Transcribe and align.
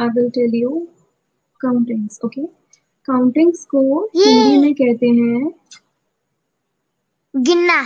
I 0.00 0.08
will 0.08 0.28
tell 0.30 0.54
you 0.54 0.70
countings 1.60 2.20
okay 2.24 2.44
countings 3.08 3.64
को 3.64 3.82
हिंदी 4.16 4.58
में 4.58 4.74
कहते 4.74 5.08
हैं 5.08 5.50
गिनना। 7.34 7.80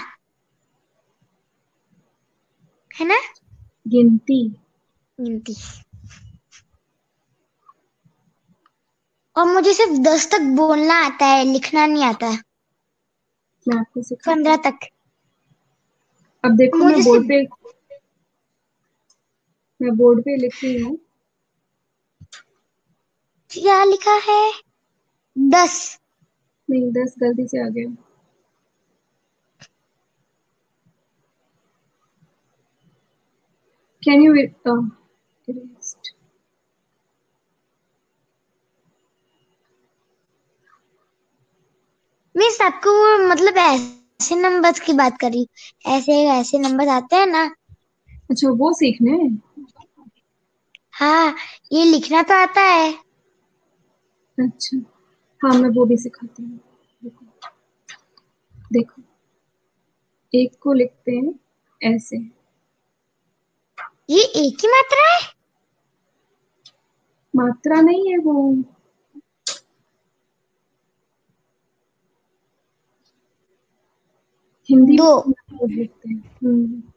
है 2.90 3.06
ना? 3.06 3.16
गिनती। 3.88 4.38
गिनती। 5.18 5.54
और 9.36 9.44
मुझे 9.46 9.72
सिर्फ़ 9.74 9.92
दस 10.02 10.26
तक 10.30 10.40
बोलना 10.56 10.94
आता 11.06 11.26
है 11.26 11.44
लिखना 11.44 11.86
नहीं 11.86 12.04
आता। 12.04 12.26
है 12.26 12.42
मैं 13.66 13.76
आपको 13.76 14.02
पंद्रह 14.26 14.56
तक। 14.66 14.86
अब 16.44 16.56
देखो 16.56 16.78
मैं 16.78 17.02
बोर्ड 17.04 17.28
पे 17.28 17.42
मैं 19.80 19.96
बोर्ड 19.96 20.20
पे 20.20 20.36
लिख 20.36 20.64
रही 20.64 20.78
हूँ। 20.82 20.98
क्या 23.54 23.82
लिखा 23.84 24.14
है? 24.28 24.40
दस। 25.36 25.76
नहीं 26.68 26.90
दस 26.92 27.14
गलती 27.20 27.46
से 27.48 27.64
आ 27.66 27.68
गया। 27.68 27.94
Can 34.02 34.22
you 34.22 34.34
erased? 34.34 36.14
मैं 42.34 42.48
सबको 42.50 42.92
मतलब 43.28 43.56
ऐसे 43.58 44.34
नंबर्स 44.36 44.80
की 44.80 44.92
बात 44.92 45.18
कर 45.20 45.30
रही 45.32 45.40
हूँ। 45.40 45.96
ऐसे 45.96 46.22
ऐसे 46.30 46.58
नंबर 46.58 46.88
आते 46.88 47.16
हैं 47.16 47.26
ना। 47.26 47.44
अच्छा 48.30 48.50
वो 48.54 48.72
सीखने 48.72 49.18
हाँ 50.94 51.34
ये 51.72 51.84
लिखना 51.84 52.22
तो 52.22 52.34
आता 52.34 52.60
है। 52.60 52.92
अच्छा। 54.38 54.78
हाँ 55.42 55.54
मैं 55.60 55.68
वो 55.70 55.84
भी 55.86 55.96
सिखाती 55.96 56.42
हूँ। 56.42 56.60
देखो। 57.02 57.26
देखो। 58.72 59.02
एक 60.32 60.56
को 60.60 60.72
लिखते 60.72 61.12
हैं 61.12 61.34
ऐसे। 61.80 62.18
ये 64.10 64.22
एक 64.36 64.58
ही 64.62 64.68
मात्रा 64.68 65.04
है? 65.12 65.34
मात्रा 67.34 67.80
नहीं 67.80 68.10
है 68.12 68.18
वो। 68.18 68.34
हिंदी 74.68 74.96
दो। 74.96 75.08
लिखते 75.66 76.08
हैं। 76.08 76.93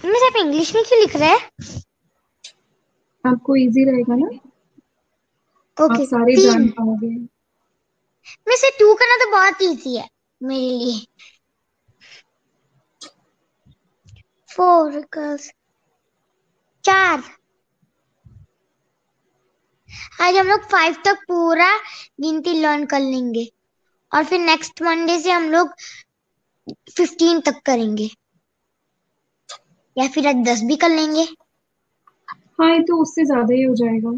हम्म 0.00 0.12
मैं 0.12 0.18
सिर्फ़ 0.20 0.36
इंग्लिश 0.38 0.74
में 0.74 0.82
क्यों 0.84 1.00
लिख 1.00 1.16
रहा 1.16 1.28
है? 1.30 1.50
आपको 3.24 3.56
इजी 3.56 3.84
रहेगा 3.84 4.14
ना? 4.16 4.28
ओके 5.76 6.06
सारे 6.06 6.36
जान 6.36 6.68
पाओगे। 6.70 7.14
में 8.48 8.54
से 8.56 8.70
टू 8.70 8.92
करना 8.94 9.16
तो 9.16 9.30
बहुत 9.30 9.62
इजी 9.62 9.96
है 9.96 10.08
मेरे 10.40 10.70
लिए। 10.78 11.06
फोर 14.50 14.98
गर्ल्स 15.12 15.50
चार। 16.84 17.22
आज 20.20 20.36
हम 20.36 20.46
लोग 20.46 20.62
फाइव 20.70 20.96
तक 21.04 21.24
पूरा 21.28 21.68
गिनती 22.20 22.52
लर्न 22.60 22.84
कर 22.86 23.00
लेंगे। 23.00 23.50
और 24.12 24.24
फिर 24.24 24.40
नेक्स्ट 24.40 24.82
मंडे 24.82 25.18
से 25.20 25.30
हम 25.30 25.50
लोग 25.50 25.74
फिफ्टीन 26.96 27.40
तक 27.40 27.60
करेंगे। 27.66 28.10
या 29.96 30.06
फिर 30.08 30.26
आज 30.28 30.44
दस 30.48 30.62
भी 30.64 30.76
कर 30.76 30.90
लेंगे? 30.90 31.26
हाँ 32.60 32.70
ये 32.72 32.80
तो 32.82 33.00
उससे 33.02 33.24
ज़्यादा 33.24 33.54
ही 33.54 33.62
हो 33.62 33.74
जाएगा। 33.74 34.12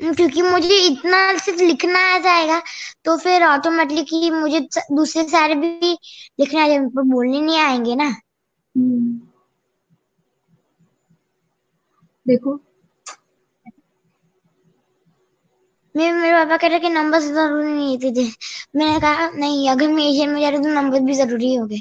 क्योंकि 0.00 0.42
मुझे 0.42 0.76
इतना 0.86 1.18
सिर्फ़ 1.38 1.60
लिखना 1.62 1.98
आ 2.14 2.18
जाएगा 2.18 2.60
तो 3.04 3.16
फिर 3.18 3.44
ऑटोमेटिकली 3.44 4.30
मुझे 4.32 4.60
दूसरे 4.92 5.24
सारे 5.28 5.54
भी 5.56 5.92
लिखने 6.40 6.60
आ 6.60 6.66
जाएँगे 6.68 6.88
पर 6.96 7.02
बोलने 7.12 7.40
नहीं 7.40 7.58
आएँगे 7.58 7.94
ना। 7.96 8.08
हम्म। 8.74 9.20
देखो। 12.26 12.58
मैं 15.94 16.10
मेरे 16.12 16.32
पापा 16.34 16.56
कह 16.56 16.68
रहे 16.68 16.78
कि 16.80 16.88
नंबर 16.88 17.20
ज़रूरी 17.20 17.72
नहीं 17.72 17.96
थे, 17.98 18.10
थे 18.12 18.24
मैंने 18.76 19.00
कहा 19.00 19.28
नहीं 19.30 19.68
अगर 19.70 19.88
मैं 19.88 20.04
एशियन 20.04 20.30
में 20.30 20.40
जा 20.40 20.48
रही 20.48 20.62
तो 20.62 20.74
नंबर 20.74 21.00
भी 21.00 21.14
ज़रूरी 21.14 21.54
हो 21.54 21.66
गए 21.66 21.80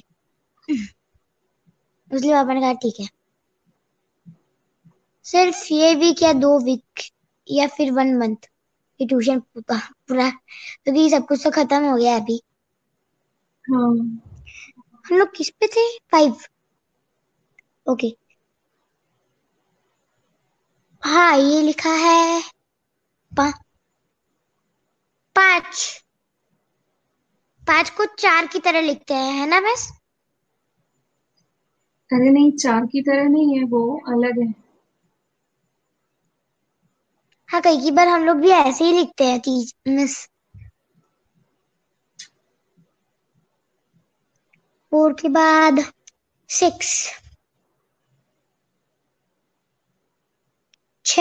इसलिए 2.14 2.34
पापा 2.34 2.54
ने 2.54 2.62
कहा 2.62 2.74
ठीक 2.84 3.00
है। 3.00 3.08
सिर्फ़ 5.26 5.62
ये 5.74 5.94
वीक 5.96 6.22
या 6.24 6.32
दो 6.36 6.50
वीक 6.60 7.02
या 7.48 7.68
फिर 7.70 7.92
वन 7.92 8.14
मंथ 8.18 8.50
ये 9.00 9.08
ट्यूशन 9.08 9.40
पूरा 9.60 10.30
क्योंकि 10.30 11.10
सब 11.10 11.26
कुछ 11.28 11.44
तो 11.44 11.52
खत्म 11.54 11.84
हो 11.86 11.96
गया 11.98 12.16
अभी। 12.16 12.42
हाँ। 13.66 13.90
हम 15.06 15.18
लोग 15.18 15.36
किस 15.36 15.50
पे 15.52 15.68
थे? 15.68 15.88
फाइव 16.12 16.36
ओके 17.86 18.10
हाँ 21.04 21.38
ये 21.38 21.62
लिखा 21.62 21.90
है 21.98 22.42
पा, 23.32 23.52
पाँच। 25.36 25.76
पाँच 27.64 27.90
को 27.90 28.06
चार 28.16 28.48
की 28.48 28.60
तरह 28.60 28.82
लिखते 28.82 29.14
हैं 29.14 29.34
है 29.34 29.48
ना 29.48 29.60
बस? 29.62 29.92
अरे 32.12 32.30
नहीं, 32.30 32.52
चार 32.52 32.86
की 32.86 33.02
तरह 33.02 33.30
नहीं 33.30 33.58
है, 33.58 33.64
वो 33.64 34.02
अलग 34.08 34.40
है। 34.40 34.54
हाँ 37.50 37.62
कई 37.62 37.78
की 37.82 37.92
बार 37.92 38.08
हम 38.08 38.26
लोग 38.26 38.38
भी 38.38 38.50
ऐसे 38.50 38.86
ही 38.86 38.92
लिखते 38.92 39.24
हैं 39.24 39.40
चीज़ 39.40 39.74
मिस। 39.88 40.28
फोर 44.92 45.14
के 45.14 45.30
बाद 45.30 45.80
सिक्स। 46.50 46.94
छ। 51.06 51.20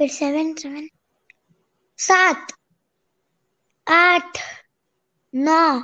फिर 0.00 0.08
सेवन 0.08 0.54
सेवन। 0.54 0.88
सात। 1.98 2.52
आठ। 3.86 4.38
नौ। 5.34 5.80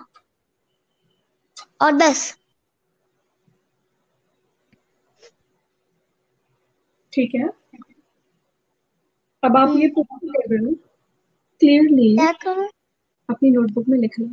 और 1.82 1.92
दस 1.92 2.38
ठीक 7.12 7.34
है। 7.34 7.48
अब 9.42 9.56
आप 9.56 9.76
ये 9.76 9.88
पूरा 9.88 10.16
कर 10.16 10.54
रहे 10.54 10.64
हो। 10.64 10.74
क्लियरली 11.60 12.16
अपनी 13.28 13.50
नोटबुक 13.50 13.88
में 13.88 13.98
लिख 13.98 14.18
लो 14.20 14.26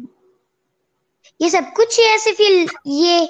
ये 1.41 1.49
सब 1.49 1.73
कुछ 1.73 1.99
ही 1.99 2.17
सिर्फ़ 2.17 2.41
ये 2.41 2.65
ये 2.87 3.29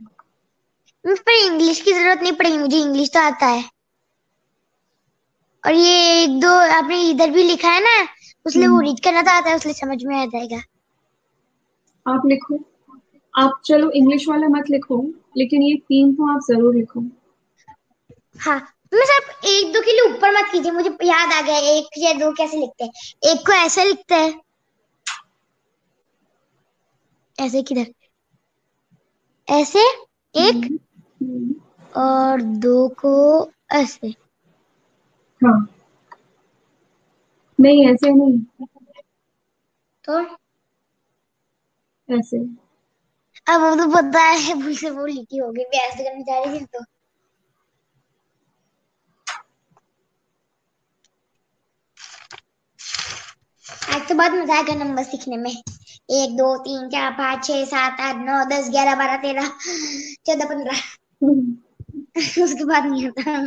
पर 1.05 1.45
इंग्लिश 1.45 1.81
की 1.81 1.93
ज़रूरत 1.93 2.19
नहीं 2.21 2.33
पड़ेगी 2.33 2.57
मुझे 2.57 2.77
इंग्लिश 2.77 3.09
तो 3.09 3.19
आता 3.19 3.45
है। 3.45 3.78
और 5.63 5.73
ये 5.73 6.23
एक 6.23 6.39
दो 6.39 6.49
आपने 6.77 7.01
इधर 7.09 7.29
भी 7.29 7.43
लिखा 7.43 7.69
है 7.69 7.81
ना 7.83 8.07
उसलिए 8.45 8.67
वो 8.67 8.75
हम्म। 8.75 8.85
रीड 8.85 8.99
करना 9.03 9.21
तो 9.21 9.31
आता 9.31 9.49
है 9.49 9.55
उसलिए 9.55 9.73
समझ 9.73 10.03
में 10.03 10.15
आ 10.15 10.25
जाएगा। 10.25 10.61
आप 12.05 12.25
लिखो। 12.25 12.59
आप 13.33 13.61
चलो 13.65 13.89
इंग्लिश 13.91 14.27
वाला 14.27 14.47
मत 14.47 14.69
लिखो 14.69 15.01
लेकिन 15.37 15.63
ये 15.63 15.75
तीन 15.87 16.13
तो 16.15 16.31
आप 16.33 16.41
ज़रूर 16.49 16.75
लिखो। 16.75 17.03
हाँ 18.39 18.59
मैं 18.93 19.05
सिर्फ़ 19.05 19.45
एक 19.47 19.73
दो 19.73 19.81
के 19.81 19.91
लिए 19.91 20.13
ऊपर 20.13 20.31
मत 20.31 20.49
कीजिए 20.51 20.71
मुझे 20.71 20.89
याद 21.03 21.33
आ 21.33 21.41
गया 21.41 21.57
एक 21.71 21.97
या 21.97 22.13
दो 22.13 22.31
कैसे 22.31 22.57
लिखते 22.57 22.83
हैं। 22.83 22.91
एक 23.23 23.45
को 23.47 23.53
ऐसे 23.53 23.85
लिखते 23.85 24.15
हैं। 24.15 24.39
ऐसे 27.38 27.62
किधर? 27.62 27.85
ऐसे 29.47 29.79
एक 29.79 30.65
हम्म, 31.21 31.53
और 31.95 32.41
दो 32.41 32.88
को 33.01 33.51
ऐसे। 33.71 34.13
हाँ। 35.41 35.68
नहीं 37.59 37.86
ऐसे 37.88 38.12
नहीं। 38.12 38.39
तो? 40.07 40.19
ऐसे। 42.09 42.38
अब 43.47 43.62
वो 43.62 43.74
तो 43.75 43.88
पता 43.95 44.21
है 44.21 44.53
भूल 44.62 44.75
से 44.75 44.89
वो 44.89 45.06
लिखी 45.06 45.38
होगी 45.38 45.63
मैं 45.65 45.80
ऐसे 45.80 46.03
करने 46.03 46.24
जा 46.24 46.39
रही 46.44 46.59
थी 46.59 46.65
तो। 46.65 46.83
आज 53.94 54.07
तो 54.09 54.15
बहुत 54.15 54.31
मज़ा 54.31 54.56
आएगा 54.56 54.74
नंबर 54.75 55.03
सीखने 55.03 55.38
में। 55.38 55.51
एक 55.51 56.36
दो 56.38 56.56
तीन 56.57 56.88
चार 56.89 57.12
पाँच 57.12 57.45
छह 57.45 57.63
सात 57.65 58.00
आठ 58.01 58.15
नौ 58.25 58.44
दस 58.50 58.69
ग्यारह 58.71 58.95
बारह 58.95 59.18
तेरह 59.21 59.50
चौदह 60.25 60.45
पंद्रह। 60.45 60.81
हम्म, 61.24 61.57
उसके 62.44 62.65
बाद 62.65 62.86
नहीं 62.86 63.07
आता 63.07 63.38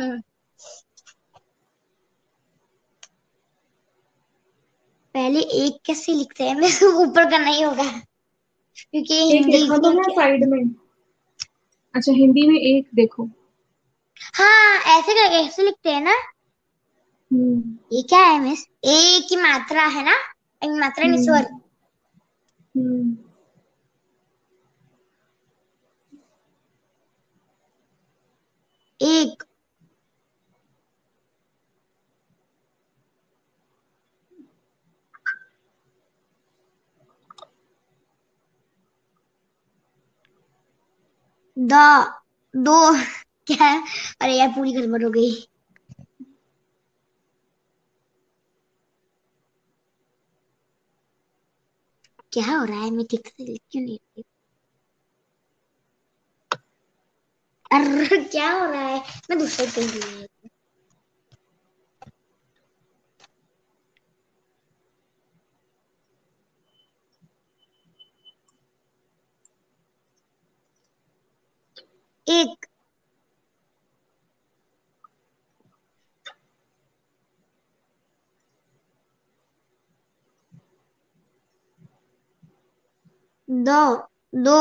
पहले 5.13 5.39
एक 5.39 5.77
कैसे 5.85 6.13
लिखते 6.13 6.43
हैं? 6.43 6.55
मेरे 6.59 6.73
को 6.73 7.03
ऊपर 7.03 7.29
करना 7.29 7.49
ही 7.49 7.61
होगा। 7.61 7.91
क्योंकि 8.91 9.13
हिंदी 9.13 9.57
लिखा 9.57 9.77
तो 9.77 9.89
है 9.89 10.03
साइड 10.03 10.45
में। 10.45 10.75
अच्छा 11.95 12.11
हिंदी 12.11 12.47
में 12.47 12.59
एक 12.59 12.87
देखो। 12.95 13.29
हाँ 14.33 14.99
ऐसे 14.99 15.13
कर 15.13 15.33
ऐसे 15.35 15.63
लिखते 15.63 15.91
हैं 15.91 16.01
ना। 16.01 16.15
हम्म। 17.31 17.77
ये 17.93 18.01
क्या 18.01 18.19
है 18.19 18.39
मिस 18.39 18.67
ए 18.85 19.25
की 19.29 19.35
मात्रा 19.35 19.85
है 19.85 20.05
ना? 20.05 20.15
एक 20.63 20.79
मात्रा 20.79 21.07
नहीं 21.07 21.27
हम्म। 21.27 21.39
स्वर 21.39 21.51
हम्म। 22.77 23.17
एक। 29.01 29.43
द, 41.57 41.73
दो, 42.53 42.75
क्या? 43.47 43.71
अरे 44.21 44.37
यार, 44.37 44.49
पूरी 44.55 44.73
गड़बड़ 44.73 45.03
हो 45.03 45.09
गई। 45.11 45.31
क्या 52.33 52.45
हो 52.49 52.63
रहा 52.65 52.79
है? 52.81 52.89
मैं 52.91 53.05
ठीक 53.05 53.27
से 53.27 53.43
लिख 53.45 53.61
क्यों 53.71 53.83
नहीं 53.83 53.97
रही? 53.97 54.23
अरे, 57.71 58.23
क्या 58.25 58.51
हो 58.51 58.65
रहा 58.71 58.81
है? 58.83 58.99
मैं 59.29 59.37
दूसरे 59.39 59.65
पेज 59.67 59.95
में 60.05 60.27
एक। 72.27 72.65
दो 83.47 83.81
दो। 84.43 84.59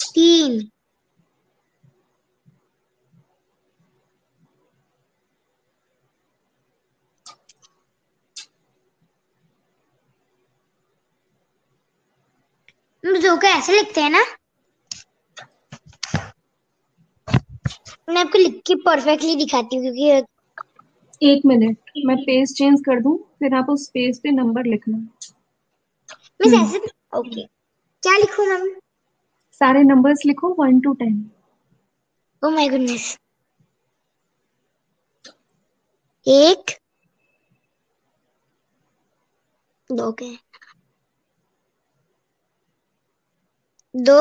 तीन। 0.00 0.52
को 13.24 13.46
ऐसे 13.48 13.72
लिखते 13.72 14.00
हैं 14.00 14.10
ना। 14.10 14.24
मैं 18.08 18.20
आपको 18.20 18.38
लिख 18.38 18.60
के 18.66 18.74
परफेक्टली 18.84 19.34
दिखाती 19.36 19.76
हूँ 19.76 19.84
क्योंकि 19.84 20.26
एक 21.22 21.44
मिनट 21.46 21.90
मैं 22.06 22.16
पेज 22.22 22.52
चेंज 22.58 22.80
कर 22.86 23.00
दूँ 23.02 23.16
फिर 23.38 23.54
आप 23.54 23.70
उस 23.70 23.88
पेज 23.88 24.20
पे 24.22 24.30
नंबर 24.32 24.66
लिखना। 24.66 25.06
मिस। 26.40 26.52
ऐसे 26.54 26.78
ओके 27.18 27.44
क्या 28.02 28.16
लिखूं 28.18 28.46
मैम 28.46 28.68
सारे 29.60 29.82
नंबर्स 29.84 30.24
लिखो 30.26 30.54
one 30.58 30.80
two 30.80 30.92
ten 30.96 31.18
oh 32.42 32.50
my 32.50 32.68
goodness 32.68 33.08
एक 36.26 36.76
दो 39.90 40.10
के 40.14 40.30
दो 43.94 44.18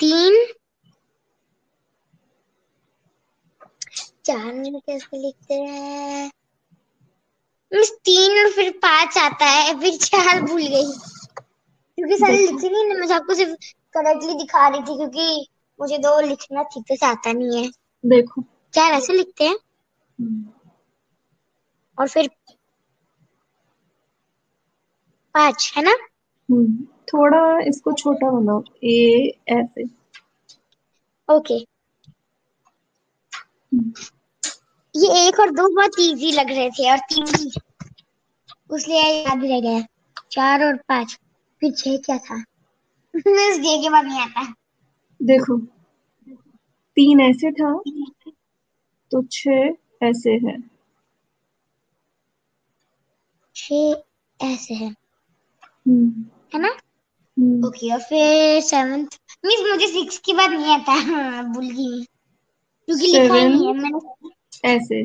तीन 0.00 0.34
चार 4.24 4.52
में 4.54 4.80
कैसे 4.80 5.18
लिखते 5.18 5.54
हैं। 5.54 6.30
मिस 7.72 7.90
तीन 8.04 8.38
और 8.38 8.50
फिर 8.52 8.70
पाँच 8.82 9.18
आता 9.18 9.46
है 9.46 9.78
फिर 9.80 9.96
चार 9.96 10.40
भूल 10.42 10.62
गई। 10.62 10.92
क्योंकि 11.98 12.16
सारे 12.16 12.36
लिखे 12.38 12.68
नहीं 12.68 12.84
ना 12.84 12.94
मैं 12.94 13.14
आपको 13.14 13.34
सिर्फ़ 13.34 13.54
करेक्टली 13.94 14.34
दिखा 14.34 14.68
रही 14.68 14.80
थी 14.80 14.96
क्योंकि 14.96 15.46
मुझे 15.80 15.98
दो 15.98 16.18
लिखना 16.20 16.62
ठीक 16.62 16.96
से 16.98 17.06
आता 17.06 17.32
नहीं 17.32 17.62
है। 17.62 17.70
देखो। 18.04 18.44
चार 18.74 18.92
ऐसे 18.92 19.12
लिखते 19.12 19.44
हैं? 19.44 19.56
हम्म, 20.18 20.44
और 21.98 22.08
फिर 22.08 22.30
पाँच 25.34 25.72
है 25.76 25.82
ना? 25.82 25.96
हम्म, 26.50 26.84
थोड़ा 26.84 27.58
इसको 27.60 27.92
छोटा 27.92 28.30
बनाओ। 28.30 28.62
ए 28.84 29.32
ऐसे 29.48 29.84
ओके। 31.28 31.54
ये 34.94 35.28
एक 35.28 35.40
और 35.40 35.50
दो 35.50 35.74
बहुत 35.74 35.98
इजी 36.00 36.30
लग 36.32 36.50
रहे 36.50 36.70
थे 36.70 36.90
और 36.90 36.98
तीन 36.98 37.24
भी। 37.24 37.50
उसलिए 38.70 39.02
याद 39.02 39.44
रह 39.44 39.60
गया। 39.60 39.86
चार 40.30 40.64
और 40.64 40.76
पाँच। 40.76 41.18
फिर 41.60 41.72
छह 41.72 41.96
क्या 41.96 42.18
था? 42.18 42.36
मिस 43.14 43.58
जे 43.58 43.82
के 43.82 43.90
बाद 43.90 44.04
नहीं 44.04 44.20
आता। 44.20 44.54
देखो 45.22 45.58
तीन 46.96 47.20
ऐसे 47.20 47.50
था 47.50 47.80
तो 49.10 49.22
छह 49.22 50.06
ऐसे 50.06 50.30
है। 50.30 50.77
छह 53.58 54.46
ऐसे 54.46 54.74
है। 54.74 54.88
हम्म, 54.88 56.24
है 56.54 56.60
ना? 56.60 56.68
हम्म, 57.36 57.66
ओके 57.66 57.92
और 57.92 58.00
फिर 58.00 58.60
सेवन्थ 58.62 59.18
मिस 59.44 59.60
मुझे 59.60 59.86
सिक्स 59.86 60.18
के 60.18 60.32
बाद 60.32 60.50
नहीं 60.50 60.74
आता। 60.74 60.92
हाँ, 60.92 61.44
भूल 61.52 61.70
गई 61.70 62.04
क्योंकि 62.88 63.06
लिखा 63.06 63.34
ही 63.34 63.48
नहीं 63.48 63.66
है 63.66 63.72
मैंने 63.72 64.30
ऐसे। 64.74 65.02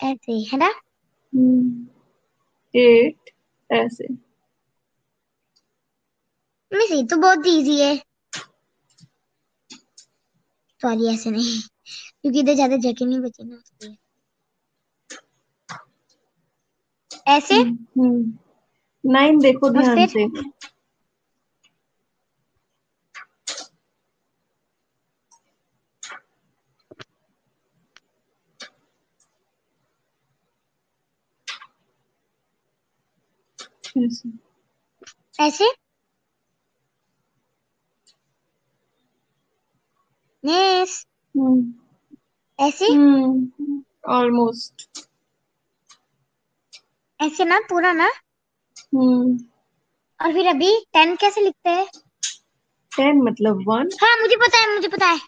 ऐसे 0.00 0.32
है 0.32 0.58
ना? 0.58 0.68
हम्म, 1.32 1.86
एट 2.74 3.30
ऐसे। 3.70 4.08
मिस 6.72 6.90
ये 6.90 7.02
तो 7.04 7.16
बहुत 7.16 7.46
इजी 7.46 7.80
है। 7.80 7.94
सॉरी 10.84 11.12
ऐसे 11.14 11.30
नहीं। 11.30 11.60
क्योंकि 12.22 12.40
इधर 12.40 12.54
ज़्यादा 12.54 12.76
जगह 12.78 13.06
नहीं 13.06 13.20
बची 13.20 13.44
ना 13.44 13.56
इसलिए। 13.56 13.96
ऐसे? 17.28 17.54
हम्म 17.54 18.32
नाइन 19.04 19.38
देखो 19.40 19.70
ध्यान 19.70 20.06
से। 20.06 20.26
ऐसे? 35.38 35.70
मिस 40.44 40.92
हम्म 41.34 41.72
ऐसे? 42.58 42.88
ऑलमोस्ट 44.14 44.86
ऐसे 47.20 47.44
ना 47.44 47.58
पूरा 47.68 47.92
ना? 47.92 48.08
हम्म 48.94 49.36
और 50.20 50.32
फिर 50.32 50.46
अभी 50.48 50.74
टेन 50.92 51.14
कैसे 51.16 51.40
लिखते 51.40 51.70
हैं? 51.70 51.86
टेन 52.92 53.22
मतलब 53.22 53.62
वन 53.68 53.88
हाँ 54.02 54.16
मुझे 54.20 54.36
पता 54.36 54.58
है 54.58 54.74
मुझे 54.74 54.88
पता 54.88 55.06
है। 55.06 55.20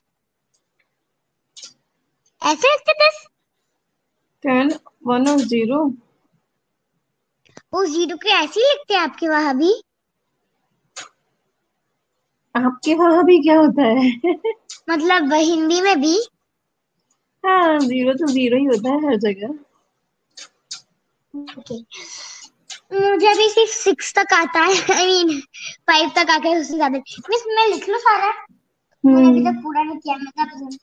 ऐसे 2.43 2.69
लिखते 2.71 2.93
दस? 3.03 3.27
टेन 4.45 4.73
वन 5.07 5.29
और 5.29 5.39
ज़ीरो 5.53 5.85
वो 7.75 7.85
ज़ीरो 7.87 8.17
के 8.17 8.29
ऐसे 8.31 8.61
ही 8.61 8.67
लिखते 8.67 8.95
हैं 8.95 9.01
आपके 9.01 9.29
वहाँ 9.29 9.57
भी 9.57 9.73
आपके 12.57 12.95
वहाँ 12.95 13.25
भी 13.25 13.39
क्या 13.43 13.59
होता 13.59 13.83
है? 13.83 14.11
मतलब 14.91 15.33
हिंदी 15.33 15.81
में 15.81 16.01
भी? 16.01 16.17
हाँ 17.45 17.79
ज़ीरो 17.81 18.13
तो 18.15 18.27
ज़ीरो 18.33 18.59
ही 18.59 18.65
होता 18.65 18.91
है 18.91 19.07
हर 19.07 19.17
जगह। 19.25 19.55
ओके 21.35 21.79
मुझे 22.93 23.27
अभी 23.29 23.49
सिर्फ़ 23.51 23.71
सिक्स 23.73 24.13
तक 24.15 24.33
आता 24.33 24.61
है। 24.61 24.75
आई 24.97 25.07
मीन 25.25 25.41
फाइव 25.89 26.11
तक 26.17 26.31
आता 26.31 26.49
है 26.49 26.61
उससे 26.61 26.75
ज़्यादा। 26.75 26.99
मिस 27.31 27.45
मैं 27.49 27.69
लिख 27.71 27.89
लूँ 27.89 27.99
सारा? 27.99 28.31
मैंने 29.05 29.29
अभी 29.29 29.39
हम्म। 29.39 29.51
तक 29.51 29.63
पूरा 29.63 29.83
नहीं 29.83 29.99
किया 29.99 30.17
मैं 30.17 30.31
तो 30.49 30.77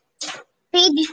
पेज 0.73 1.07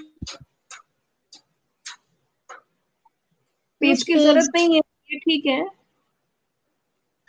पेज 3.81 4.03
की 4.03 4.15
ज़रूरत 4.15 4.51
नहीं 4.55 4.75
है 4.75 4.81
ये 5.13 5.19
ठीक 5.19 5.47
है। 5.47 5.63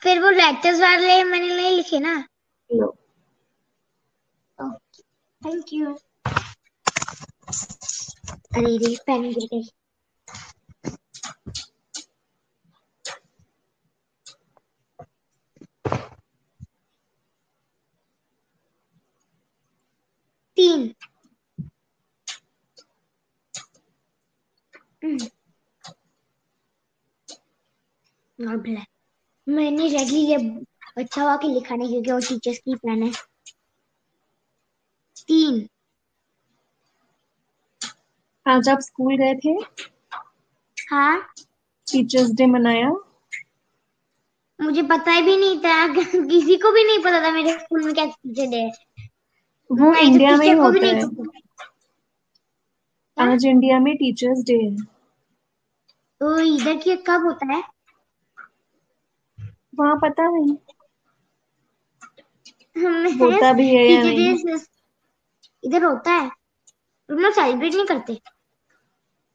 फिर 0.01 0.21
वो 0.21 0.29
लेटर्स 0.29 0.79
वाले 0.81 1.23
मैंने 1.23 1.55
नहीं 1.55 1.75
लिखे 1.77 1.99
ना? 1.99 2.13
लो 2.69 2.95
थैंक 5.41 5.73
यू 5.73 5.93
अरे 8.55 8.77
रे 8.77 8.95
पेन 9.07 9.23
गिर 9.33 9.47
गई 9.53 9.63
तीन। 20.57 20.81
और 28.39 28.57
ब्लैक 28.57 28.87
मैंने 29.47 29.87
रेड 29.89 30.07
लिया 30.09 30.37
अच्छा 30.97 31.21
हुआ 31.23 31.35
कि 31.37 31.47
लिखा 31.49 31.75
नहीं 31.75 31.89
क्योंकि 31.89 32.11
वो 32.11 32.19
टीचर्स 32.29 32.57
की 32.59 32.75
पेन 32.77 33.03
है। 33.03 33.11
तीन। 35.31 35.67
आज 38.47 38.69
आप 38.69 38.79
स्कूल 38.79 39.15
गए 39.17 39.33
थे? 39.35 39.53
हाँ। 40.89 41.33
टीचर्स 41.91 42.31
डे 42.31 42.45
मनाया? 42.45 42.89
मुझे 44.61 44.81
पता 44.81 45.11
ही 45.11 45.21
भी 45.21 45.37
नहीं 45.37 45.57
था। 45.57 45.87
किसी 46.29 46.55
को 46.55 46.71
भी 46.71 46.83
नहीं 46.83 46.99
पता 46.99 47.23
था 47.23 47.31
मेरे 47.31 47.53
स्कूल 47.53 47.83
में 47.85 47.93
क्या 47.93 48.05
टीचर 48.05 48.45
डे 48.45 48.71
वो 49.71 49.93
इंडिया 49.93 50.37
में 50.37 50.45
ही 50.45 50.51
होता 50.51 50.87
है। 50.87 51.01
आज 53.29 53.45
इंडिया 53.45 53.79
में 53.79 53.95
टीचर्स 53.95 54.43
डे 54.43 54.53
है। 54.53 54.75
तो 56.19 56.39
इधर 56.39 56.77
की 56.77 56.95
कब 56.95 57.23
होता 57.23 57.53
है? 57.53 57.63
वहाँ 59.75 59.95
पता 59.95 60.29
नहीं। 60.31 60.55
होता 63.21 63.53
भी 63.53 63.75
है 63.75 63.87
या 63.87 64.03
नहीं? 64.03 64.57
इधर 65.63 65.83
होता 65.83 66.11
है। 66.11 66.29
पर 67.09 67.19
लोग 67.19 67.33
सेलिब्रेट 67.33 67.73
नहीं 67.73 67.85
करते। 67.85 68.19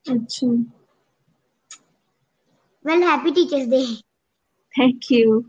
अच्छा। 0.07 0.47
Well 2.87 3.03
happy 3.03 3.31
teachers 3.31 3.69
day 3.69 3.85
thank 4.75 5.13
you 5.13 5.43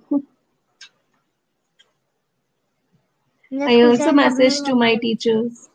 मेरा 3.51 3.65
I 3.65 3.75
स्कूल 3.75 3.91
also 3.91 4.03
से 4.03 4.11
message 4.11 4.59
कभी 4.59 4.69
to 4.69 4.77
my 4.79 4.91
teachers. 5.03 5.67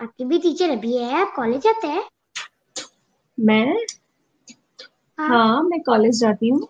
आपके 0.00 0.24
भी 0.24 0.38
टीचर 0.38 0.70
अभी 0.70 0.96
है? 0.96 1.20
आप 1.20 1.32
कॉलेज 1.36 1.62
जाते 1.62 1.86
हैं? 1.86 2.02
मैं? 3.40 3.86
हाँ। 5.18 5.28
हाँ 5.28 5.62
मैं 5.62 5.80
कॉलेज 5.80 6.20
जाती 6.20 6.48
हूँ। 6.48 6.68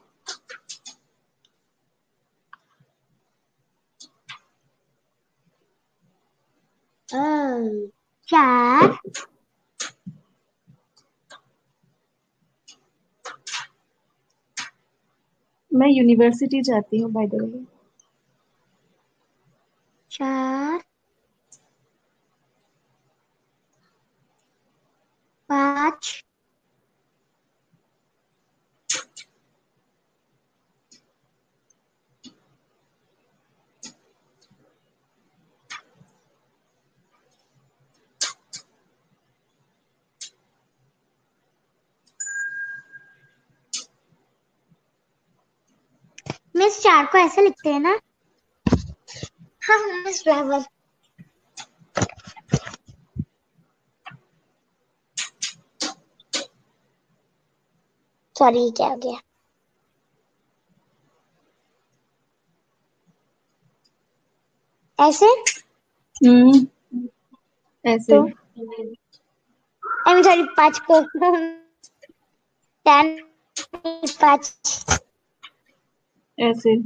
चार। 8.28 8.96
मैं 15.70 15.88
यूनिवर्सिटी 15.88 16.60
जाती 16.64 16.98
हूँ 16.98 17.12
बाय 17.12 17.26
द 17.28 17.42
वे 17.42 17.64
चार। 20.10 20.80
पाँच। 25.50 26.10
मिस 46.62 46.82
चार 46.82 47.06
को 47.06 47.18
ऐसे 47.18 47.42
लिखते 47.42 47.72
हैं 47.72 47.80
ना? 47.80 47.98
हाँ 49.62 49.78
मिस 50.04 50.22
फ्लावर 50.22 50.64
सॉरी 58.36 58.70
क्या 58.70 58.86
हो 58.88 58.96
गया? 58.96 59.20
ऐसे? 64.98 65.26
हम्म। 66.26 66.66
ऐसे। 67.84 68.16
आई 70.08 70.14
मीन 70.14 70.22
सॉरी 70.22 70.42
पाँच 70.56 70.78
को। 70.90 71.00
टेन 72.86 73.16
पाँच। 74.20 75.01
ऐसे। 76.38 76.76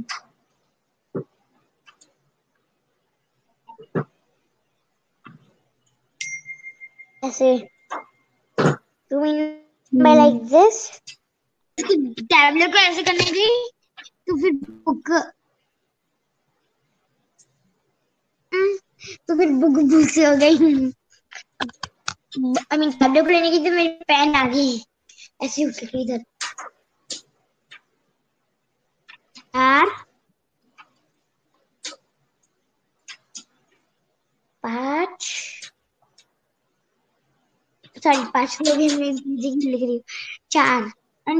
ऐसे। 7.23 7.49
To 8.57 9.19
mean 9.21 9.39
by 9.93 10.13
like 10.19 10.39
this? 10.53 10.77
Tablet 11.77 12.71
को 12.73 12.79
ऐसे 12.79 13.03
करने 13.03 13.25
की 13.37 13.47
तो 13.99 14.37
फिर 14.41 14.53
बुक 14.85 15.11
तो 19.27 19.35
फिर 19.37 19.49
बुक 19.61 19.77
बुक 19.91 20.07
से 20.09 20.25
हो 20.25 20.35
गई। 20.35 20.55
आई 22.37 22.77
मीन 22.77 22.91
टैबलेट 22.91 23.23
को 23.25 23.29
लेने 23.29 23.51
की 23.51 23.59
तो 23.59 23.71
मेरी 23.75 23.87
पेन 24.11 24.35
आ 24.35 24.45
गई। 24.47 24.77
ऐसे 25.43 25.65
उठ 25.65 25.83
गई 25.83 26.03
इधर। 26.03 26.23
चार 29.57 29.87
पाँच। 34.63 35.25
सॉरी 37.97 38.23
पाँच 38.33 38.57
दीदी 38.61 38.87
लिख 39.71 39.81
रही 39.81 39.95
हूँ। 39.95 40.01
चार। 40.51 40.91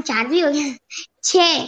चार 0.02 0.28
भी 0.28 0.40
हो 0.40 0.52
गया। 0.52 0.76
छः। 1.24 1.68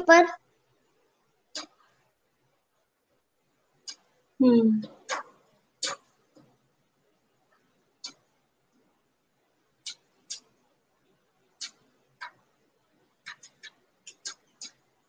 पर। 0.00 0.26
हम्म। 4.40 4.80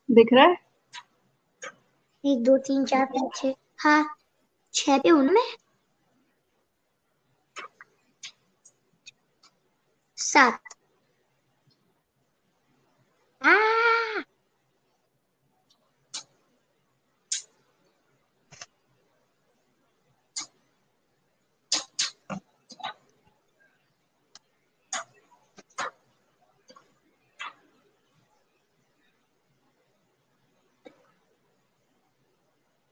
दिख 0.09 0.27
रहा 0.33 0.45
है? 0.45 0.57
एक 2.23 2.43
दो 2.43 2.57
तीन 2.57 2.85
चार 2.85 3.05
पाँच 3.05 3.35
छः 3.35 3.53
हाँ 3.79 4.15
छः 4.73 4.97
पे 4.97 5.09
हूँ 5.09 5.23
मैं? 5.23 5.47
सात। 10.17 10.61
आ। 13.41 13.90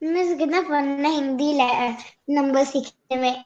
मिस 0.02 0.36
कितना 0.38 0.60
फन 0.62 0.88
है 1.06 1.10
हिंदी 1.14 1.52
नंबर 2.30 2.64
सीखने 2.64 3.16
में। 3.16 3.44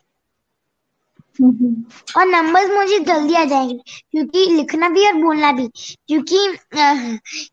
और 2.17 2.27
नंबर्स 2.27 2.71
मुझे 2.71 2.99
जल्दी 2.99 3.35
आ 3.35 3.45
जाएँगे 3.45 3.77
क्योंकि 4.11 4.45
लिखना 4.51 4.89
भी 4.89 5.07
और 5.07 5.15
बोलना 5.15 5.53
भी 5.53 5.67
क्योंकि 6.09 6.37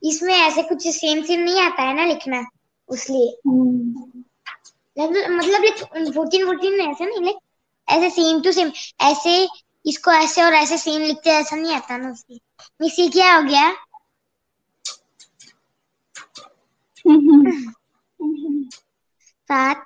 इसमें 0.10 0.34
ऐसे 0.34 0.64
कुछ 0.64 0.88
सेम 0.88 1.22
सेम 1.24 1.40
नहीं 1.40 1.62
आता 1.62 1.84
है 1.84 1.96
ना 1.96 2.06
लिखना 2.06 2.44
इसलिए 2.90 3.38
हम्म, 3.48 4.24
मतलब 4.98 5.32
मतलब 5.32 6.14
फोर्टीन 6.14 6.46
फोर्टीन 6.46 6.80
ऐसे 6.82 7.06
नहीं 7.06 7.22
लाइक 7.22 7.38
ऐसे 7.88 8.10
सेम 8.10 8.42
टू 8.42 8.52
सेम 8.52 8.72
ऐसे 9.02 9.48
इसको 9.86 10.12
ऐसे 10.12 10.42
और 10.42 10.54
ऐसे 10.54 10.78
सेम 10.78 11.02
लिखते 11.02 11.30
ऐसा 11.30 11.56
नहीं 11.56 11.74
आता 11.74 11.98
ना 11.98 12.10
उसकी 12.12 12.42
इसी 12.86 13.08
क्या 13.10 13.36
हो 13.36 13.44
गया? 13.44 13.72
सात। 19.52 19.86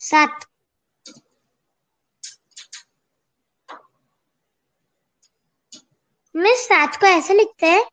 सात। 0.00 0.46
मिस 6.34 6.64
सात 6.66 6.96
को 6.96 7.06
ऐसे 7.06 7.34
लिखते 7.34 7.66
हैं? 7.66 7.84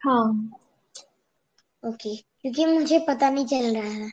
हाँ। 0.00 0.52
Okay 1.82 2.08
okay. 2.08 2.22
क्योंकि 2.40 2.66
मुझे 2.66 2.98
पता 3.08 3.30
नहीं 3.30 3.46
चल 3.46 3.74
रहा 3.76 3.90
है। 3.90 4.10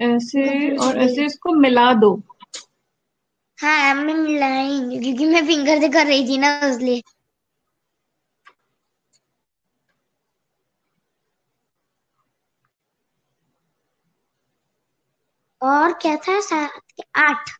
ऐसे 0.00 0.76
और 0.78 0.98
ऐसे 0.98 1.26
इसको 1.26 1.52
मिला 1.58 1.92
दो। 1.96 2.14
हाँ 3.58 3.94
मैं 3.94 4.14
मिलाएँगे 4.14 4.98
क्योंकि 5.00 5.26
मैं 5.26 5.46
फिंगर 5.46 5.80
से 5.80 5.88
कर 5.88 6.06
रही 6.06 6.28
थी 6.28 6.38
ना 6.38 6.58
इसलिए 6.64 7.02
और 15.62 15.92
क्या 15.92 16.16
था 16.18 16.38
सात 16.40 17.02
आठ। 17.18 17.50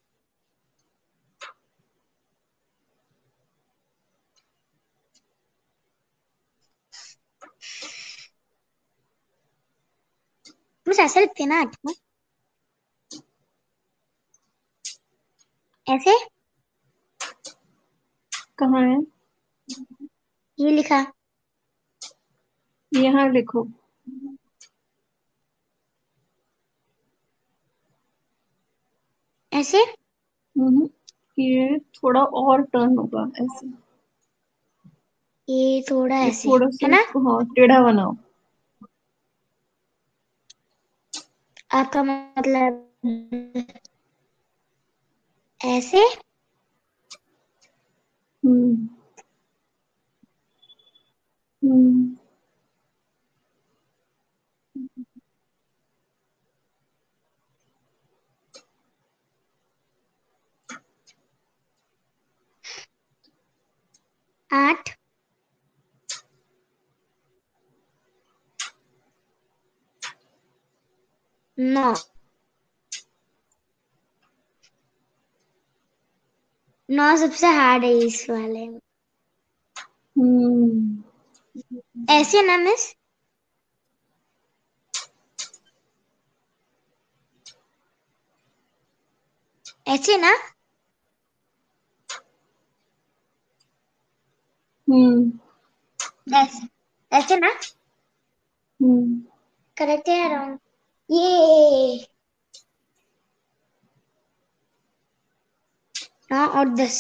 बस 10.87 10.99
ऐसे 11.01 11.21
लिखते 11.21 11.43
हैं 11.43 11.49
ना 11.51 11.61
आठ। 11.61 11.77
को 11.77 11.95
ऐसे? 15.89 16.13
कहाँ 18.59 18.83
है? 18.83 18.97
ये 20.59 20.71
लिखा। 20.71 21.13
यहाँ 22.93 23.29
लिखो। 23.31 23.69
ऐसे? 29.53 29.79
हम्म, 29.79 30.89
ये 31.39 31.79
थोड़ा 31.79 32.23
और 32.23 32.63
टर्न 32.63 32.99
होगा 32.99 33.31
ऐसे। 33.45 33.67
ये 35.49 35.83
थोड़ा 35.91 36.17
ऐसे 36.17 36.49
थोड़ा 36.49 36.67
है 36.67 36.89
ना? 36.89 37.03
हाँ 37.17 37.45
टेढ़ा 37.47 37.81
बनाओ। 37.83 38.17
आपका 41.73 42.03
मतलब 42.03 42.85
ऐसे? 45.61 46.05
हम्म। 48.43 48.77
हम्म। 51.63 52.17
आठ। 64.51 64.91
नौ। 71.59 71.93
नौ 76.89 77.05
सबसे 77.17 77.47
हार्ड 77.53 77.85
है 77.85 77.93
इस 78.01 78.25
वाले 78.31 78.67
में 78.69 78.79
हम्म 80.17 81.03
ऐसे 82.11 82.43
ना 82.43 82.57
मिस 82.59 82.93
ऐसे 89.87 90.17
ना 90.17 90.33
हम्म 94.89 95.31
ऐसे 96.35 96.67
ऐसे 97.13 97.37
ना 97.37 97.51
हम्म 98.81 99.21
करेक्ट 99.77 100.09
है 100.09 100.29
राउंड 100.31 100.59
ये 101.11 102.07
नौ 106.31 106.47
और 106.53 106.69
दस। 106.77 106.97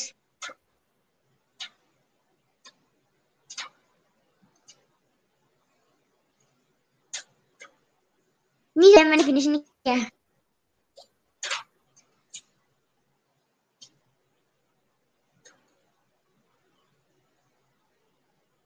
नहीं 8.76 8.94
है 8.96 9.04
मैंने 9.08 9.22
फिनिश 9.22 9.46
नहीं 9.46 9.60
किया 9.60 9.96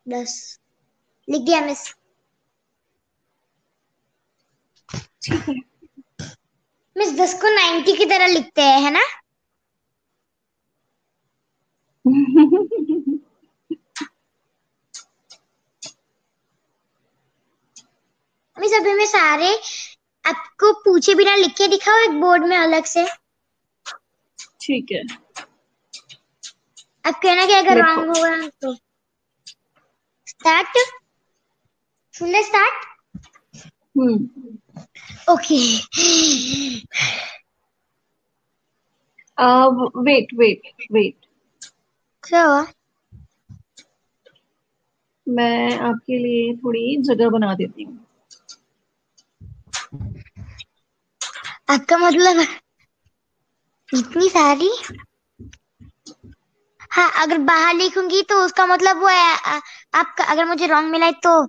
दस। 0.07 0.35
लिख 1.29 1.43
दिया 1.43 1.61
मिस 1.61 1.85
मिस 6.97 7.13
दस 7.19 7.35
को 7.43 7.55
नाइन्टी 7.57 7.97
की 7.97 8.05
तरह 8.07 8.27
लिखते 8.29 8.63
हैं 8.63 8.81
है 8.81 8.91
ना? 8.91 9.01
मिस 12.05 13.13
अभी 18.81 18.95
मैं 18.95 19.07
सारे 19.07 19.61
आपको 20.25 20.73
पूछे 20.73 21.15
बिना 21.15 21.35
लिख 21.35 21.53
के 21.53 21.69
दिखाओ 21.69 21.99
एक 21.99 22.21
बोर्ड 22.21 22.45
में 22.45 22.57
अलग 22.57 22.85
से। 22.85 23.07
ठीक 24.61 24.87
है। 24.93 25.03
अब 27.05 27.15
कहना 27.15 27.47
कि 27.47 27.53
अगर। 27.53 27.79
रॉन्ग 27.79 28.17
होगा 28.17 28.49
तो। 28.63 28.77
स्टार्ट 30.27 30.69
सुन 32.15 32.43
स्टार्ट 32.43 32.73
हम्म। 33.99 34.29
ओके 35.33 35.79
अब 39.39 39.93
वेट 39.99 40.27
वेट 40.93 41.27
तो 42.25 42.39
मैं 45.27 45.79
आपके 45.79 46.19
लिए 46.19 46.55
थोड़ी 46.57 46.97
जगह 47.03 47.29
बना 47.31 47.55
देती 47.55 47.83
हूँ। 47.83 47.99
आपका 51.71 51.99
मतलब 51.99 52.47
इतनी 53.89 54.29
सारी? 54.29 54.71
हाँ 56.93 57.11
अगर 57.23 57.39
बाहर 57.39 57.75
लिखूँगी 57.75 58.23
तो 58.23 58.45
उसका 58.45 58.67
मतलब 58.67 58.97
वो 58.97 59.09
है 59.09 59.37
आ- 59.47 59.61
आपका 59.95 60.25
अगर 60.25 60.45
मुझे 60.45 60.67
रॉन्ग 60.67 60.91
मिला 60.91 61.07
है 61.07 61.13
तो। 61.13 61.41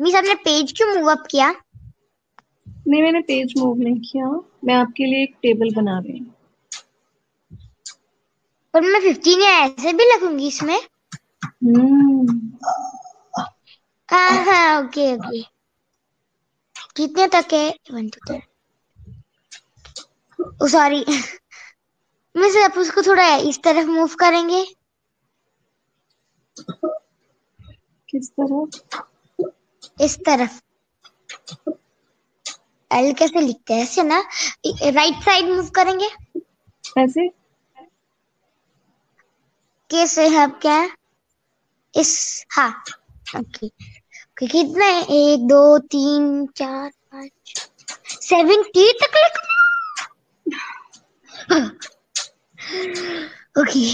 मिस 0.00 0.14
आपने 0.14 0.34
पेज 0.34 0.72
क्यों 0.76 0.94
मूव 0.94 1.10
अप 1.10 1.26
किया? 1.30 1.54
नहीं 2.88 3.02
मैंने 3.02 3.20
पेज 3.20 3.54
मूव 3.58 3.78
नहीं 3.78 4.00
किया। 4.00 4.30
मैं 4.64 4.74
आपके 4.74 5.06
लिए 5.06 5.22
एक 5.22 5.34
टेबल 5.42 5.74
बना 5.74 5.98
रही 5.98 6.18
हूँ। 6.18 6.34
पर 8.74 8.80
मैं 8.80 9.00
फिफ्टीन 9.00 9.42
या 9.42 9.50
ऐसे 9.58 9.92
भी 9.92 10.04
लगूँगी 10.04 10.48
इसमें। 10.48 10.78
हम्म। 11.44 12.36
हाँ 14.08 14.44
हाँ 14.44 14.82
ओके 14.82 15.14
ओके 15.14 15.42
कितने 16.96 17.26
तक 17.26 17.52
है? 17.52 17.68
One 17.92 18.08
two 18.08 18.20
three 18.28 18.40
sorry 20.68 21.04
miss 22.34 22.56
आप 22.56 22.78
उसको 22.78 23.02
थोड़ा 23.02 23.36
इस 23.36 23.58
तरफ़ 23.62 23.86
मूव 23.86 24.14
करेंगे। 24.20 24.64
किस 28.08 28.30
तरह 28.40 30.04
इस 30.04 30.18
तरफ़। 30.18 30.60
एल 32.90 33.12
कैसे 33.12 33.40
लिखते 33.40 33.74
हैं? 33.74 33.82
ऐसे 33.82 34.02
ना 34.02 34.20
राइट 34.90 35.22
साइड 35.22 35.44
मूव 35.44 35.68
करेंगे। 35.70 36.08
ऐसे? 36.98 37.28
के 39.90 40.06
से 40.06 40.26
अब 40.42 40.58
क्या? 40.62 40.90
इस 41.94 42.44
हाँ 42.50 42.70
ओके 43.38 43.68
कितना? 44.46 44.84
है 44.84 45.02
एक, 45.02 45.46
दो, 45.48 45.78
तीन, 45.78 46.46
चार, 46.46 46.90
पाँच 46.90 47.68
सेवेंटी 48.22 48.92
तक 49.02 49.16
लिखना 49.16 49.56
ओके 53.60 53.88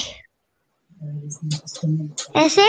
ऐसे? 2.40 2.66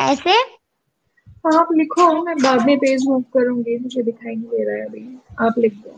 ऐसे? 0.00 0.40
आप 1.56 1.68
लिखो, 1.72 2.24
मैं 2.24 2.36
बाद 2.36 2.66
में 2.66 2.76
पेज 2.78 3.06
मूव 3.06 3.22
करूँगी, 3.22 3.78
मुझे 3.78 4.02
दिखाई 4.02 4.34
नहीं 4.34 4.48
दे 4.48 4.64
रहा 4.64 4.76
है 4.76 4.86
अभी। 4.86 5.18
आप 5.46 5.54
लिख 5.58 5.74
दो। 5.74 5.90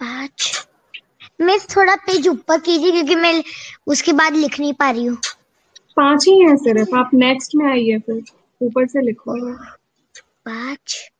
पाँच 0.00 0.66
मिस 1.40 1.76
थोड़ा 1.76 1.94
पेज 1.96 2.28
ऊपर 2.28 2.60
कीजिए 2.60 2.90
क्योंकि 2.92 3.14
मैं 3.14 3.42
उसके 3.86 4.12
बाद 4.12 4.34
लिख 4.34 4.60
नहीं 4.60 4.72
पा 4.72 4.90
रही 4.90 5.04
हूँ। 5.04 5.16
पाँच 5.96 6.26
ही 6.28 6.40
है 6.40 6.56
सिर्फ़। 6.56 6.94
आप 6.96 7.10
नेक्स्ट 7.14 7.54
में 7.54 7.66
आइए 7.66 7.98
फिर। 7.98 8.22
ऊपर 8.60 8.86
से 8.86 9.00
लिखो। 9.02 9.54
पाँच। 10.44 11.10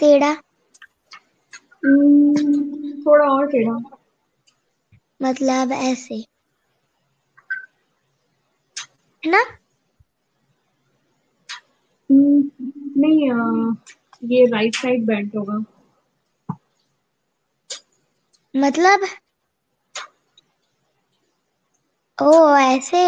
टेढ़ा 0.00 0.30
हम्म, 1.84 3.02
थोड़ा 3.02 3.24
और 3.26 3.46
टेढ़ा 3.46 3.72
मतलब 5.22 5.72
ऐसे। 5.72 6.14
है 9.22 9.30
ना? 9.30 9.42
हम्म, 12.10 12.50
नहीं 12.96 13.30
आ, 13.30 13.74
ये 14.24 14.46
राइट 14.46 14.74
साइड 14.74 15.06
बेंट 15.06 15.36
होगा। 15.36 15.64
मतलब? 18.54 19.06
ओ 22.18 22.30
ऐसे। 22.56 23.04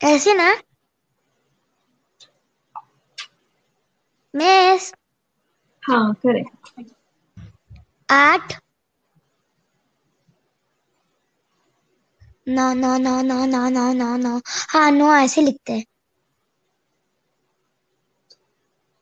ऐसे 0.00 0.34
ना 0.34 0.48
मिस 4.34 4.92
हाँ 5.82 6.12
करेक्ट 6.16 6.92
आठ 8.08 8.52
नौ 12.48 12.66
नौ 12.74 12.92
नौ 13.00 13.14
नौ 13.24 13.38
नौ 13.46 13.62
नौ 13.70 13.86
नौ 13.94 14.10
नौ 14.18 14.34
हाँ 14.70 14.90
नौ 14.92 15.14
ऐसे 15.16 15.40
लिखते 15.42 15.72
हैं 15.74 15.84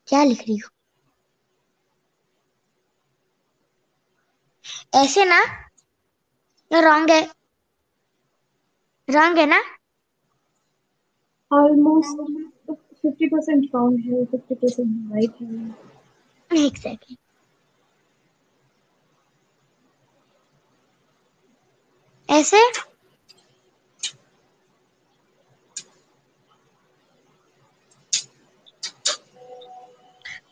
क्या 0.07 0.23
लिख 0.23 0.41
रही 0.41 0.57
हूँ 0.57 0.69
ऐसे 4.95 5.25
ना 5.25 5.39
ये 6.71 6.81
रॉन्ग 6.81 7.11
है 7.11 7.21
रॉन्ग 9.07 9.37
है 9.37 9.45
ना 9.47 9.61
almost 11.51 12.17
50% 13.01 13.71
brown 13.71 13.97
hair, 13.99 14.25
50% 14.25 14.89
white 15.09 15.35
hair. 15.39 15.75
Exactly. 16.51 17.17
ऐसे 22.29 22.57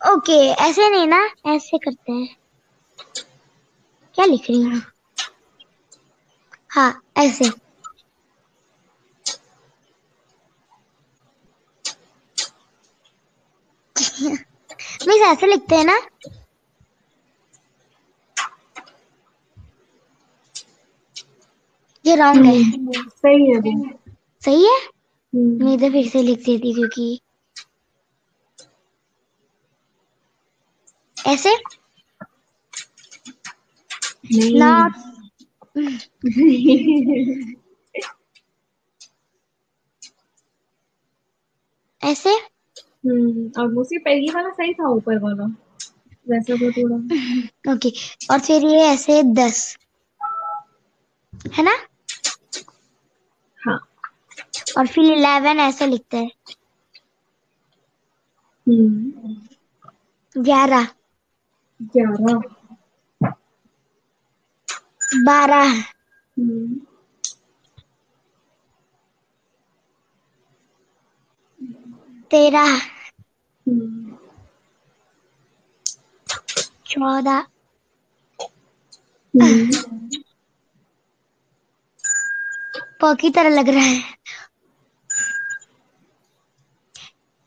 ओके 0.09 0.33
okay, 0.33 0.59
ऐसे 0.59 0.89
नहीं 0.89 1.07
ना 1.07 1.19
ऐसे 1.45 1.77
करते 1.77 2.11
हैं 2.11 2.35
क्या 4.15 4.25
लिख 4.25 4.49
रही 4.49 4.61
हूँ 4.61 4.81
हाँ 6.69 7.01
ऐसे 7.17 7.49
मिस 15.07 15.21
ऐसे 15.21 15.47
लिखते 15.47 15.75
हैं 15.75 15.85
ना? 15.85 15.99
ये 22.05 22.15
रॉन्ग 22.15 22.45
है। 22.45 22.53
सही 23.01 23.49
है 23.51 23.61
सही 24.41 24.65
है? 24.65 24.75
हम्म, 25.33 25.65
मैं 25.65 25.77
तो 25.79 25.89
फिर 25.91 26.07
से 26.09 26.21
लिख 26.21 26.39
देती 26.45 26.73
क्योंकि 26.73 27.19
ऐसे? 31.17 31.55
नॉट 34.59 34.93
ऐसे? 42.01 42.35
हम्म 43.05 43.61
ऑलमोस्ट 43.61 43.93
ये 43.93 43.99
पहली 43.99 44.29
वाला 44.31 44.49
सही 44.51 44.73
था 44.73 44.89
ऊपर 44.91 45.19
वाला। 45.19 45.45
वैसे 46.27 46.57
तो 46.57 46.71
थोड़ा। 46.73 46.97
ओके 47.73 47.89
और 48.31 48.39
फिर 48.41 48.65
ये 48.65 48.81
ऐसे 48.87 49.21
दस। 49.35 49.65
है 51.51 51.63
ना? 51.63 51.75
हाँ। 53.59 53.77
और 54.77 54.87
फिर 54.87 55.11
इलेवन 55.13 55.59
ऐसे 55.61 55.87
लिखते 55.87 56.17
हैं। 56.17 56.31
हम्म। 58.67 59.35
ग्यारह। 60.35 60.87
ग्यारह। 61.93 62.39
बारह। 65.25 65.71
हम्म। 66.37 66.79
तेरह। 72.31 72.79
हम्म 73.67 74.17
चौदह 76.85 77.45
हम्म 79.33 79.71
प 83.01 83.13
की 83.19 83.29
तरह 83.31 83.49
लग 83.51 83.69
रहा 83.69 83.83
है 83.85 84.01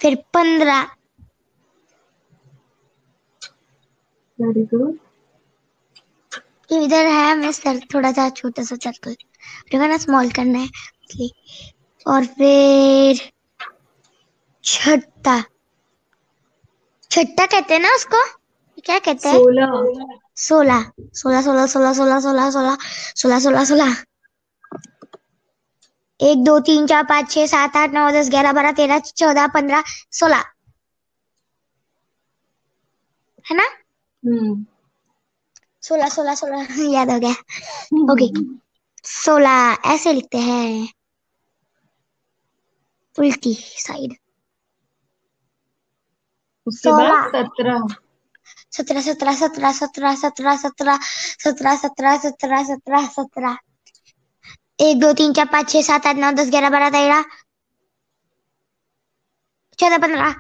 फिर 0.01 0.15
पंद्रह। 0.35 0.85
वेरी 4.39 4.63
गुड 4.67 4.99
इधर 6.71 7.07
है 7.09 7.35
मैं 7.37 7.51
सर 7.53 7.79
थोड़ा 7.95 8.11
सा 8.13 8.29
छोटा 8.33 8.63
सा 8.65 8.77
सर्कल 8.83 9.15
देखो 9.71 9.87
ना 9.87 9.97
स्मॉल 9.99 10.31
करना 10.33 10.59
है। 10.59 11.29
और 12.07 12.27
फिर 12.33 13.21
छठा। 14.65 15.37
छठा 17.11 17.47
कहते 17.47 17.75
हैं 17.75 17.81
ना 17.81 17.95
उसको? 17.95 18.25
क्या 18.85 18.99
कहते 18.99 19.29
हैं? 19.29 19.39
सोलह। 19.39 19.73
सोलह। 20.41 20.83
सोलह 21.15 21.41
सोलह 21.43 21.67
सोलह 21.67 21.93
सोलह 21.95 22.21
सोलह 22.21 22.51
सोलह 22.51 22.77
सोलह 23.17 23.39
सोलह 23.41 23.65
सोलह। 23.65 23.97
एक 26.21 26.43
दो 26.45 26.59
तीन 26.61 26.87
चार 26.87 27.05
पाँच 27.05 27.31
छह 27.31 27.47
सात 27.47 27.77
आठ 27.77 27.93
नौ 27.93 28.05
दस 28.13 28.31
ग्यारह 28.31 28.53
बारह 28.53 28.73
तेरह 28.75 28.99
चौदह 29.15 29.47
पंद्रह 29.55 29.83
सोलह। 30.15 30.45
है 33.47 33.57
ना? 33.57 33.67
हम्म। 34.23 34.65
सोलह 35.83 36.09
सोलह 36.09 36.35
सोलह। 36.35 36.67
याद 36.95 37.11
हो 37.11 37.19
गया। 37.19 37.35
ओके। 38.13 38.29
सोलह 39.05 39.77
ऐसे 39.87 40.13
लिखते 40.13 40.39
हैं। 40.41 40.89
उल्टी 43.19 43.55
साइड। 43.79 44.17
उसके 46.69 46.93
बाद। 46.95 47.19
सत्रह 48.73 49.01
सत्रह 49.03 49.35
सत्रह 49.35 49.73
सत्रह 49.75 50.15
सत्रह 50.17 50.57
सत्रह 50.57 50.57
सत्रह 50.59 51.77
सत्रह 51.77 51.77
सत्रह 51.77 52.17
सत्रह 52.19 52.63
सत्रह 52.67 53.07
सत्रह 53.11 53.57
एक 54.81 55.01
दो 55.01 55.13
तीन 55.15 55.33
चार 55.35 55.47
पाँच 55.49 55.71
छह 55.71 55.83
सात 55.85 56.07
आठ 56.07 56.17
नौ 56.19 56.31
दस 56.35 56.51
ग्यारह 56.51 56.71
बारह 56.71 56.91
तेरह 56.93 57.25
चौदह 59.79 59.99
पंद्रह 60.01 60.35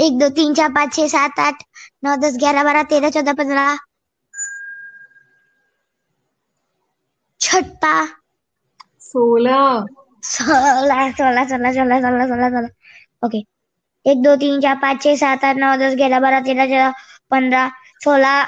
एक 0.00 0.18
दो 0.18 0.28
तीन 0.32 0.54
चार 0.54 0.72
पाँच 0.72 0.94
छह 0.94 1.08
सात 1.10 1.40
आठ 1.40 1.64
नौ 2.04 2.16
दस 2.20 2.36
ग्यारह 2.38 2.64
बारह 2.64 2.82
तेरह 2.90 3.10
चौदह 3.12 3.32
पंद्रह 3.36 3.76
छठा 7.40 7.92
सोलह 9.02 9.86
सोलह 10.24 11.10
सोलह 11.12 11.44
सोलह 11.48 11.72
सोलह 11.72 12.00
सोलह 12.00 12.26
सोलह 12.28 12.48
सोलह 12.50 12.68
ओके। 13.22 13.38
एक 14.06 14.22
दो 14.22 14.34
तीन 14.36 14.60
चार 14.60 14.74
पाँच 14.78 15.02
छह 15.02 15.16
सात 15.18 15.44
आठ 15.44 15.56
नौ 15.58 15.72
दस 15.78 15.96
ग्यारह 15.96 16.20
बारह 16.20 16.40
तेरह 16.42 16.66
चौदह 16.68 17.08
पंद्रह 17.30 17.70
सोलह 18.02 18.40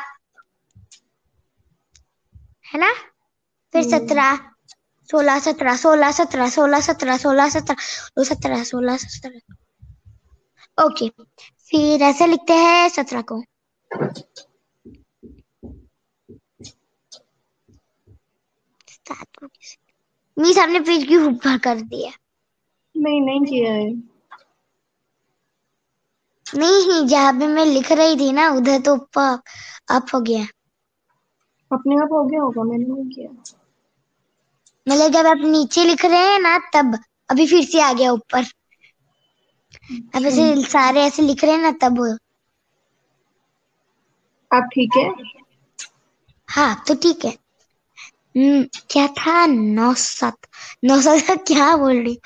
है 2.67 2.79
ना? 2.81 2.93
फिर 3.75 3.83
हम्म। 3.83 3.85
सत्रह 3.85 4.37
सोलह 5.09 5.39
सत्रह 5.41 5.77
सोलह 5.79 6.11
सत्रह 6.13 6.49
सोलह 6.51 6.81
सत्रह 6.83 7.17
सोलह 7.19 7.49
सत्रह 7.51 7.77
दो 8.17 8.25
सत्रह 8.27 8.65
सोलह 8.67 8.97
सत्रह। 8.99 9.41
ओके 10.79 11.09
फिर 11.71 12.03
ऐसे 12.05 12.27
लिखते 12.27 12.53
हैं 12.59 12.89
सत्रह 12.91 13.23
को। 13.25 13.43
मीस 20.37 20.59
आपने 20.59 20.81
पेज 20.83 21.05
की 21.07 21.17
ऊपर 21.25 21.59
कर 21.65 21.81
दिया। 21.87 22.13
नहीं 22.95 23.21
नहीं 23.21 23.45
किया 23.45 23.73
है। 23.73 23.85
नहीं 26.55 27.07
जहाँ 27.07 27.33
पे 27.33 27.47
मैं 27.47 27.65
लिख 27.67 27.93
रही 27.93 28.17
थी 28.17 28.33
ना 28.33 28.49
उधर 28.51 28.81
तो 28.81 28.95
ऊपर 28.95 29.39
अप 29.95 30.07
हो 30.15 30.21
गया। 30.21 30.47
अपने 31.71 31.97
आप 31.97 32.09
हो 32.13 32.25
गया 32.25 32.41
होगा 32.41 32.63
मैंने 32.63 32.85
नहीं 32.85 33.09
किया। 33.11 33.31
मतलब 34.89 35.13
जब 35.13 35.27
आप 35.27 35.39
नीचे 35.45 35.85
लिख 35.85 36.05
रहे 36.05 36.19
हैं 36.19 36.39
ना 36.41 36.59
तब 36.75 36.99
अभी 37.31 37.47
फिर 37.47 37.65
से 37.65 37.81
आ 37.81 37.93
गया 37.93 38.13
ऊपर। 38.13 38.45
अब 40.15 40.25
ऐसे 40.27 40.63
सारे 40.63 41.03
ऐसे 41.03 41.23
लिख 41.23 41.45
रहे 41.45 41.53
हैं 41.53 41.63
ना 41.63 41.71
तब। 41.83 42.19
आप 44.51 44.69
ठीक 44.75 44.97
है? 44.97 45.09
हाँ 46.49 46.85
तो 46.89 46.95
ठीक 46.95 47.25
है। 47.25 47.31
हम्म 48.37 48.63
क्या 48.91 49.07
था? 49.07 49.47
नौ 49.47 49.93
सात 49.95 50.47
नौ 50.85 51.01
सात 51.01 51.45
क्या 51.47 51.77
बोल 51.77 51.97
रही? 51.97 52.19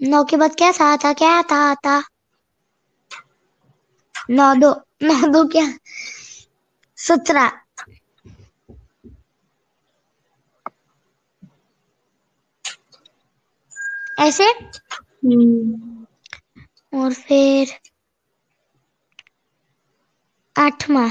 नौ 0.00 0.24
के 0.24 0.36
बाद 0.36 0.54
क्या 0.54 0.72
था 0.72 0.96
था 0.96 1.12
क्या 1.12 1.42
था 1.42 1.74
था? 1.74 2.02
नौ 4.28 4.48
दो 4.56 4.70
नौ 5.04 5.18
दो 5.32 5.44
क्या? 5.48 5.66
सत्रह 6.98 7.50
ऐसे? 14.20 14.44
हम्म। 14.44 16.06
और 16.94 17.12
फिर 17.14 17.72
आठवां। 20.56 21.10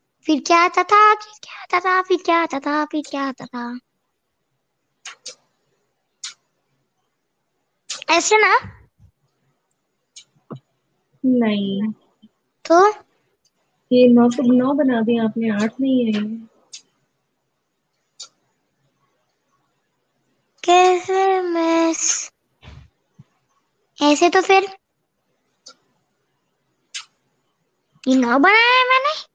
फिर 0.25 0.39
क्या 0.47 0.57
आता 0.57 0.83
था? 0.83 1.13
फिर 1.15 1.33
क्या 1.43 1.61
आता 1.61 1.79
था? 1.79 2.01
फिर 2.01 2.17
क्या 2.25 2.37
आता 2.37 2.59
था? 2.59 2.85
फिर 2.85 3.01
क्या 3.09 3.23
आता 3.23 3.45
था? 3.45 3.79
ऐसे 8.09 8.37
ना? 8.37 8.57
नहीं। 11.25 11.81
तो? 12.65 12.89
ये 13.91 14.07
नौ 14.07 14.29
तो 14.29 14.43
नौ 14.53 14.73
बना 14.73 15.01
दिया 15.01 15.23
आपने 15.23 15.49
आठ 15.49 15.73
नहीं 15.81 16.05
है 16.05 16.21
कैसे 20.63 21.41
मिस 21.41 22.31
ऐसे 24.01 24.29
तो 24.29 24.41
फिर। 24.41 24.67
ये 28.07 28.15
नौ 28.15 28.39
बनाया 28.39 28.77
है 28.77 28.89
मैंने। 28.89 29.30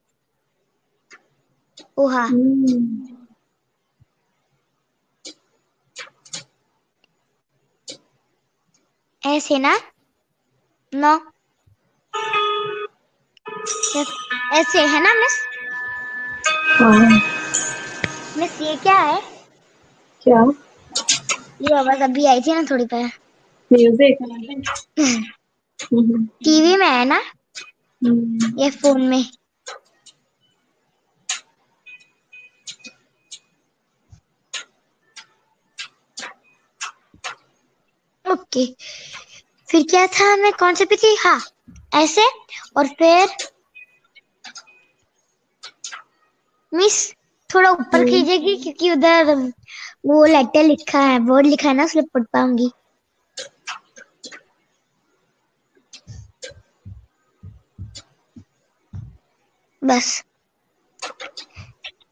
ओहा 1.98 2.22
हम्म 2.24 3.06
ऐसे 9.22 9.59
ना 9.59 9.76
नौ 10.92 11.14
ऐसे 14.54 14.80
है 14.87 15.00
ना 15.02 15.14
मिस 15.14 15.38
मिस 18.38 18.61
ये 18.61 18.76
क्या 18.76 18.98
है? 18.98 19.20
क्या? 20.22 20.42
ये 21.62 21.74
आवाज़ 21.78 22.02
अभी 22.02 22.26
आई 22.26 22.40
थी 22.40 22.54
ना 22.54 22.62
थोड़ी 22.70 22.85
पहले 22.87 23.09
म्यूज़िक 23.70 24.18
टीवी 26.44 26.76
में 26.76 26.87
है 26.87 27.04
ना? 27.04 27.20
हम्म 28.02 28.61
या 28.61 28.70
फ़ोन 28.70 29.02
में। 29.02 29.24
ओके 38.56 38.66
फिर 39.68 39.82
क्या 39.90 40.06
था 40.06 40.34
मैं 40.36 40.52
कौन 40.52 40.74
से 40.74 40.84
पे 40.84 40.96
थी? 40.96 41.14
हाँ 41.20 41.40
ऐसे 41.94 42.22
और 42.76 42.86
फिर 42.88 43.36
मिस 46.72 46.96
थोड़ा 47.50 47.70
ऊपर 47.70 47.98
हम्म। 47.98 48.10
खींचेगी 48.10 48.56
क्योंकि 48.56 48.90
उधर 48.90 49.34
वो 50.06 50.24
लेटर 50.24 50.62
लिखा 50.62 51.00
है 51.00 51.18
बोर्ड 51.18 51.46
लिखा 51.46 51.68
है 51.68 51.74
ना 51.74 51.84
उसलिए 51.84 52.04
पढ़ 52.14 52.22
पाऊँगी। 52.22 52.70
बस। 59.82 60.22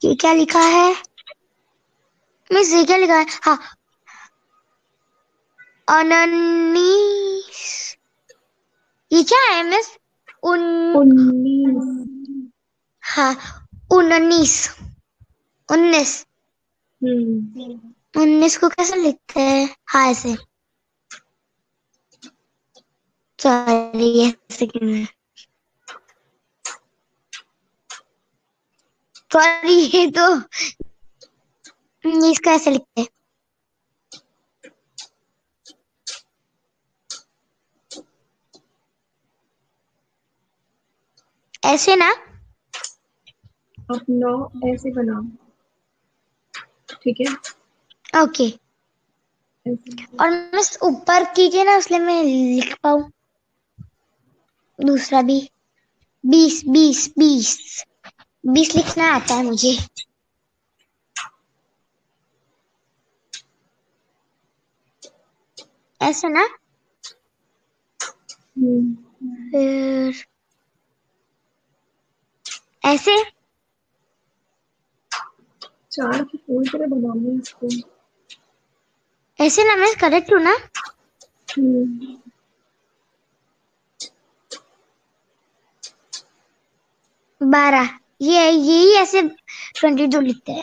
ये 0.05 0.15
क्या 0.15 0.33
लिखा 0.33 0.61
है? 0.61 0.95
मिस 2.51 2.73
ये 2.75 2.85
क्या 2.85 2.97
लिखा 2.97 3.19
है? 3.19 3.27
हाँ 3.43 3.59
Ononis. 5.87 7.59
es 9.11 9.99
un... 10.43 10.61
Unis. 10.97 12.53
Ja, 13.17 13.37
unonis. 13.89 14.77
Unes. 15.69 16.27
Mm. 17.01 17.95
Unes 18.15 18.57
को 18.59 18.69
कैसे 18.69 18.97
लिखते 18.97 19.41
हैं 19.41 19.69
हाँ 19.89 20.07
ऐसे 20.11 20.35
सॉरी 23.39 24.21
ऐसे 24.21 24.67
क्यों 24.67 25.05
सॉरी 29.33 29.75
ये 29.75 30.07
तो 30.19 30.27
इसको 32.31 32.51
ऐसे 32.51 32.71
लिखते 32.71 33.07
ऐसे 41.65 41.97
ना? 41.97 42.11
अब 43.91 44.01
नौ 44.11 44.51
ऐसे 44.73 44.91
बनाओ। 44.91 45.23
ठीक 47.03 47.21
है? 47.21 47.35
ओके 48.23 48.49
और 50.21 50.31
मिस 50.55 50.79
ऊपर 50.83 51.25
कीजिए 51.25 51.65
ना 51.65 51.77
इसलिए 51.77 52.01
मैं 52.01 52.23
लिख 52.25 52.77
पाऊँ। 52.83 53.11
दूसरा 54.81 55.23
भी। 55.23 55.51
बीस 56.27 56.63
बीस 56.69 57.09
बीस। 57.19 57.85
बीस 58.47 58.75
लिखना 58.77 59.15
आता 59.15 59.35
है 59.35 59.45
मुझे। 59.45 59.79
ऐसा 66.01 66.29
ना? 66.29 66.49
हम्म, 68.59 68.95
फिर 69.51 70.25
ऐसे? 72.85 73.17
चार 75.93 76.25
की 76.25 76.39
पूरी 76.39 76.69
तरह 76.69 76.87
बनाऊँगी 76.87 77.41
इसको। 77.41 77.69
ऐसे 79.39 79.65
ना 79.65 79.77
मैं 79.77 79.95
करेक्ट 80.01 80.33
हूँ 80.33 80.41
ना? 80.41 80.57
हम्म, 81.59 82.17
बारह। 87.41 87.89
ये 88.21 88.51
यही 88.51 88.95
ऐसे 88.95 89.23
ट्वेंटी 89.79 90.07
टू 90.07 90.21
लिखते 90.21 90.53
हैं। 90.53 90.63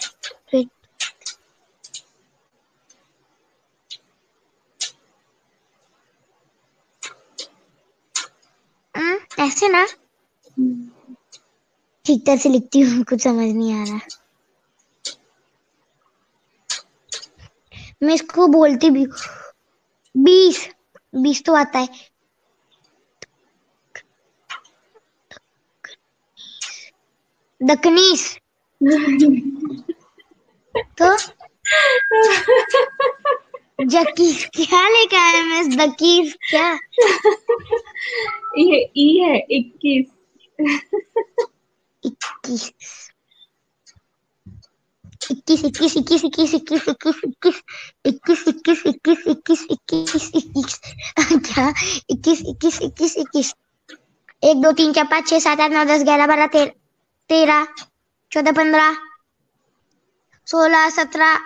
हम्म, 8.95 9.19
ऐसे 9.39 9.67
ना? 9.67 9.85
ठीक 12.05 12.25
तरह 12.25 12.37
से 12.37 12.49
लिखती 12.49 12.79
हूँ 12.81 13.03
कुछ 13.09 13.21
समझ 13.23 13.47
नहीं 13.47 13.73
आ 13.73 13.83
रहा। 13.83 13.99
मैं 18.03 18.13
इसको 18.13 18.47
बोलती 18.47 18.89
भी 18.89 19.05
बीस 20.15 20.67
बीस 21.15 21.43
तो 21.45 21.53
आता 21.55 21.79
है। 21.79 21.87
दकनीस 27.61 28.23
तो? 31.01 31.15
जकीस 33.91 34.45
क्या 34.55 34.87
लेके 34.89 35.17
आया 35.17 35.43
मैं 35.43 35.77
दकीस 35.77 36.33
क्या 36.49 36.71
ये 38.57 38.79
ई 38.97 39.07
है 39.19 39.37
इक्कीस। 39.57 40.05
इक्कीस 42.03 42.71
इक्कीस 45.31 45.63
इक्कीस 45.65 45.95
इक्कीस 45.95 46.23
इक्कीस 46.25 46.53
इक्कीस 46.55 46.83
इक्कीस 46.85 47.23
इक्कीस 48.07 48.43
इक्कीस 48.47 48.85
इक्कीस 48.87 48.87
इक्कीस 48.87 49.25
इक्कीस 49.29 49.65
इक्कीस 49.71 50.31
इक्कीस 50.35 50.79
क्या 51.47 51.67
इक्कीस 52.09 52.41
इक्कीस 52.49 52.81
इक्कीस 52.81 53.17
इक्कीस 53.17 53.53
एक 54.43 54.61
दो 54.61 54.71
तीन 54.79 54.93
चार 54.93 55.05
पाँच 55.11 55.27
छह 55.29 55.39
सात 55.39 55.59
आठ 55.61 55.71
नौ 55.71 55.83
दस 55.85 56.03
ग्यारह 56.03 56.27
बारह 56.27 56.47
तेरह 56.47 56.71
तेरह 57.29 57.67
चौदह 58.31 58.51
पंद्रह 58.59 58.95
सोलह 60.47 60.89
सत्रह 60.89 61.37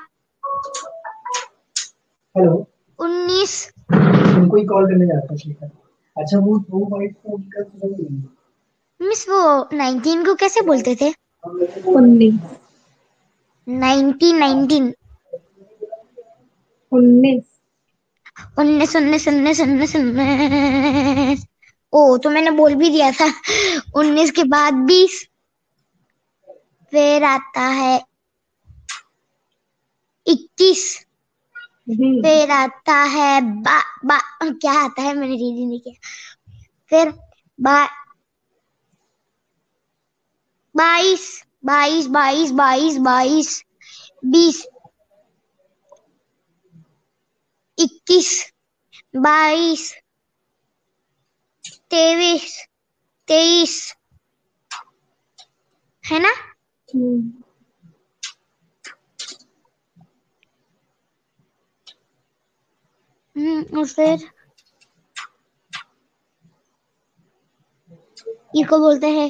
हेलो 2.36 2.54
उन्नीस 3.00 3.54
ही 3.92 4.66
कॉल 4.66 4.86
करने 4.88 5.06
जाता 5.08 5.36
है 5.36 5.70
अच्छा 6.16 6.40
वो 6.40 6.58
वो 6.70 6.86
वाइफ 6.90 7.14
को 7.24 7.36
उनका 7.36 7.62
तो 7.62 7.88
नहीं 7.88 8.18
है। 8.18 8.35
मिस 9.06 9.28
वो 9.30 9.42
नाइनटीन 9.74 10.26
को 10.26 10.36
कैसे 10.36 10.62
बोलते 10.66 10.96
थे? 11.02 11.14
उन्नीस। 11.96 12.40
नाइनटीन 13.68 14.38
नाइनटीन 14.38 14.94
उन्नीस। 16.92 17.44
उन्नीस 18.60 18.96
उन्नीस 18.96 19.28
उन्नीस 19.28 19.62
उन्नीस 19.62 19.96
उन्नीस। 19.96 21.46
ओ 21.94 22.18
तो 22.18 22.30
मैंने 22.30 22.52
बोल 22.52 22.76
भी 22.76 22.90
दिया 22.90 23.12
था। 23.12 23.32
उन्नीस 24.00 24.32
के 24.32 24.44
बाद 24.56 24.74
बीस। 24.88 25.24
फिर 26.94 27.24
आता 27.24 27.68
है 27.80 27.96
इक्कीस। 30.28 30.84
फिर 31.90 32.52
आता 32.52 32.96
है 33.14 33.42
बा, 33.62 33.80
बा 34.06 34.18
क्या 34.44 34.74
आता 34.74 35.02
है 35.02 35.14
मैंने 35.14 35.36
रीड 35.36 35.68
नहीं 35.68 35.80
किया। 35.80 35.96
फिर 36.92 37.14
बा 37.60 37.76
बाईस 40.76 41.26
बाईस 41.66 42.08
बाईस 42.08 42.52
बाईस 42.52 42.98
बाईस 43.00 43.62
बीस 44.26 44.66
इक्कीस 47.78 48.32
बाईस 49.18 49.92
तेईस 51.92 52.56
तेईस 53.28 53.76
है 56.04 56.20
ना? 56.20 56.34
हम्म, 63.36 63.78
और 63.80 63.86
फिर? 63.88 64.30
ये 68.56 68.64
को 68.64 68.80
बोलते 68.80 69.08
हैं 69.10 69.30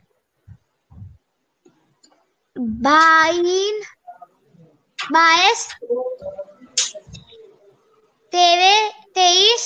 बाईन 2.55 3.81
बाईस 4.99 5.67
तेरे, 8.33 8.89
तेईस, 9.15 9.65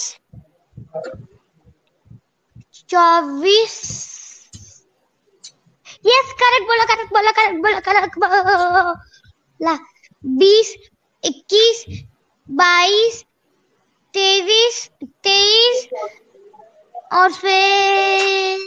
चौबीस। 2.90 3.76
यस 6.06 6.32
करेक्ट 6.42 6.68
बोला 6.68 6.84
करेक्ट 6.86 7.12
बोला 7.14 7.32
करेक्ट 7.32 7.62
बोला 7.62 7.80
करेक्ट 7.88 8.18
बोला। 8.20 9.76
बीस, 10.24 10.76
इक्कीस, 11.24 11.86
बाईस, 12.48 13.24
तेईस 14.14 14.88
तेईस, 15.24 15.88
और 17.14 17.32
फिर 17.34 18.64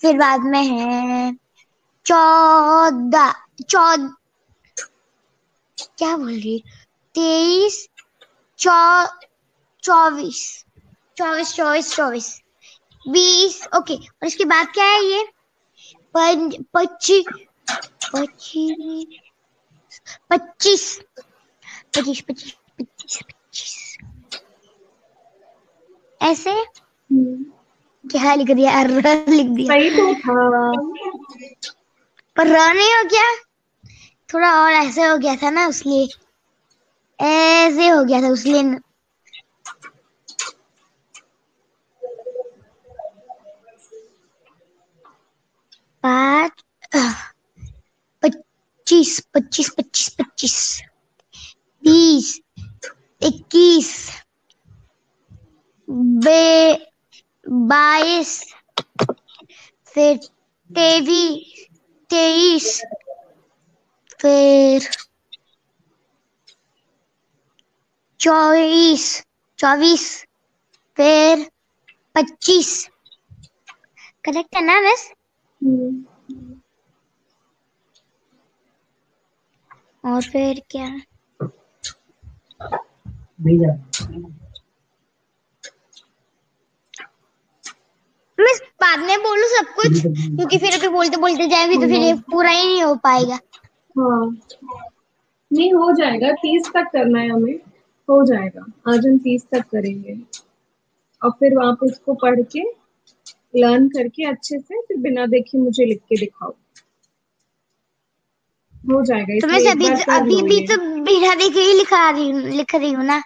फिर 0.00 0.18
बाद 0.18 0.40
में 0.44 0.62
है। 0.62 1.32
चौदह। 2.06 3.32
चौद, 3.68 4.10
क्या 5.78 6.16
बोल 6.16 6.32
रही 6.32 6.58
तेईस। 7.14 7.76
चौ, 8.58 8.78
चौबीस। 9.82 10.40
चौबीस 11.16 11.54
चौबीस 11.54 11.94
चौबीस। 11.96 12.28
बीस। 13.06 13.60
ओके। 13.76 13.94
और 13.96 14.26
इसके 14.26 14.44
बाद 14.46 14.72
क्या 14.74 14.84
है 14.86 15.02
ये? 15.04 15.24
पच्चीस 16.14 16.64
पच्चीस 16.74 17.24
पच्चीस। 18.14 19.26
पच्चीस। 20.30 21.00
पच्चीस 21.94 22.20
पच्चीस 22.22 22.54
पच्चीस। 22.78 23.22
ऐसे? 26.22 26.64
क्या 28.08 28.34
लिख 28.34 28.50
दिया? 28.50 28.82
र 28.82 29.24
लिख 29.28 29.46
दिया। 29.46 29.74
सही 29.74 29.90
तो 29.90 30.14
था। 30.14 30.34
पर 32.36 32.46
र 32.46 32.74
नहीं 32.74 32.94
हो 32.94 33.04
गया? 33.04 33.36
थोड़ा 34.34 34.64
और 34.64 34.72
ऐसे 34.72 35.04
हो 35.04 35.18
गया 35.18 35.36
था 35.36 35.50
ना 35.50 35.66
उसलिए। 35.66 36.08
ऐसे 37.20 37.88
हो 37.88 38.04
गया 38.04 38.22
था 38.22 38.28
उसलिए 38.28 38.62
न- 38.62 38.80
पाँच 46.02 46.52
पच्चीस 48.22 49.26
पच्चीस 49.34 49.68
पच्चीस 49.68 50.08
पच्चीस 50.08 50.82
बीस 51.84 52.40
इक्कीस। 53.22 54.10
बे 55.88 56.42
बाईस 57.68 58.32
फिर 59.94 60.16
तेवी 60.70 61.24
तेईस 62.10 62.80
फिर 64.20 64.88
चौबीस 68.20 69.04
चौबीस 69.58 70.04
फिर 70.98 71.46
पच्चीस। 72.14 72.72
करेक्ट 74.24 74.56
है 74.56 74.64
ना 74.64 74.78
हम्म, 75.60 76.04
और 80.04 80.22
फिर 80.24 80.62
क्या 80.70 80.88
नहीं 83.40 83.58
जा 83.60 83.72
मिस 88.38 88.60
बाद 88.84 89.04
में 89.06 89.18
बोलूँ 89.18 89.48
सब 89.48 89.72
कुछ 89.74 90.00
क्योंकि 90.06 90.58
फिर 90.58 90.78
अभी 90.78 90.88
बोलते 90.88 91.16
बोलते 91.16 91.46
जाएँगे 91.46 91.76
तो 91.76 91.92
फिर 91.92 92.00
ये 92.00 92.14
पूरा 92.30 92.50
ही 92.50 92.66
नहीं 92.66 92.82
हो 92.82 92.94
पाएगा। 93.04 93.38
हाँ। 93.98 94.36
नहीं 95.50 95.72
हो 95.72 95.92
जाएगा। 95.92 96.30
तीस 96.32 96.68
तक 96.68 96.88
करना 96.92 97.20
है 97.20 97.28
हमें। 97.28 97.54
हो 98.08 98.24
जाएगा। 98.26 98.64
आज 98.92 99.06
हम 99.06 99.18
तीस 99.18 99.44
तक 99.52 99.64
करेंगे। 99.72 100.16
और 101.22 101.30
फिर 101.30 101.58
आप 101.58 101.84
इसको 101.84 102.14
पढ़ 102.14 102.40
के 102.56 102.62
लर्न 103.56 103.88
करके 103.88 104.24
अच्छे 104.24 104.58
से 104.58 104.80
फिर 104.80 104.96
बिना 104.96 105.26
देखे 105.26 105.58
मुझे 105.58 105.84
लिख 105.84 106.00
के 106.08 106.16
दिखाओ। 106.16 106.54
हो 108.84 109.02
जाएगा। 109.04 109.38
तो 109.40 109.46
मैं 109.46 109.70
अभी 109.70 109.86
अभी 110.14 110.42
भी 110.42 110.60
तो 110.66 110.76
बिना 111.04 111.34
देखे 111.34 111.60
ही 111.60 111.72
लिखा 111.72 112.08
रही 112.10 112.30
हूँ 112.30 112.40
लिख 112.42 112.74
रही 112.74 112.92
हूँ 112.92 113.04
ना? 113.04 113.22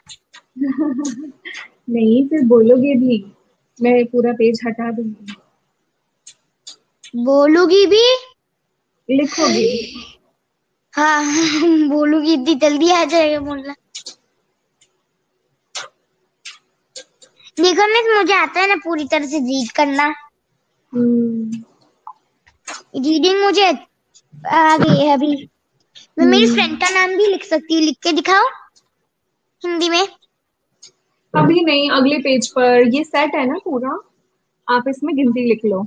नहीं 1.90 2.26
फिर 2.28 2.44
बोलोगे 2.46 2.94
भी। 2.94 3.24
मैं 3.80 4.04
पूरा 4.06 4.32
पेज 4.32 4.60
हटा 4.66 4.90
दूँगी। 4.90 5.34
बोलूँगी 7.14 7.84
भी? 7.86 8.02
लिखोगे। 9.08 9.66
भी 9.66 10.04
हाँ 10.94 11.22
बोलूँगी 11.90 12.32
इतनी 12.34 12.54
जल्दी 12.66 12.90
आ 12.92 13.04
जाएगा 13.06 13.40
बोलना। 13.40 13.74
देखो 17.56 17.86
मिस 17.88 18.06
मुझे 18.16 18.34
आता 18.34 18.60
है 18.60 18.68
ना 18.68 18.76
पूरी 18.84 19.04
तरह 19.08 19.26
से 19.26 19.38
रीड 19.46 19.70
करना। 19.76 20.12
हम्म, 20.92 21.62
रीडिंग 22.96 23.40
मुझे 23.42 23.66
आ 24.48 24.76
गई 24.76 24.96
है 24.96 25.12
अभी। 25.12 25.34
मैं 26.18 26.26
मेरी 26.26 26.46
फ्रेंड 26.46 26.76
का 26.80 26.88
नाम 26.90 27.16
भी 27.16 27.26
लिख 27.26 27.44
सकती 27.44 27.74
हूँ 27.74 27.82
लिख 27.82 27.96
के 28.02 28.12
दिखाओ 28.12 28.48
हिंदी 29.62 29.88
में। 29.88 30.06
अभी 31.34 31.60
नहीं 31.64 31.90
अगले 31.90 32.18
पेज 32.18 32.48
पर। 32.52 32.88
ये 32.94 33.02
सेट 33.04 33.34
है 33.34 33.46
ना 33.46 33.58
पूरा। 33.64 33.98
आप 34.68 34.88
इसमें 34.88 35.14
गिनती 35.16 35.44
लिख 35.48 35.64
लो। 35.64 35.86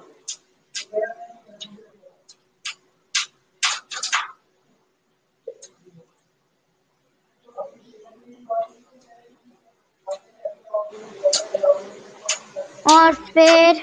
और 12.85 13.13
फिर 13.13 13.81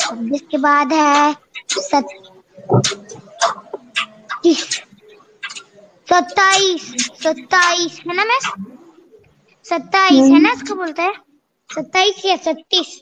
छब्बीस 0.00 0.40
के 0.50 0.58
बाद 0.58 0.92
है 0.92 1.32
सत 1.80 2.08
सत्ताईस 6.08 6.82
सत्ताईस 7.22 8.00
है 8.06 8.14
ना 8.16 8.24
मैं 8.24 8.38
सत्ताईस 9.64 10.30
है 10.32 10.40
ना 10.42 10.52
इसको 10.52 10.74
बोलते 10.74 11.02
हैं? 11.02 11.14
सत्ताईस 11.70 12.24
या 12.24 12.36
छत्तीस 12.36 13.00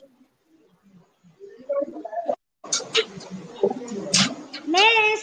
मैं 4.69 5.15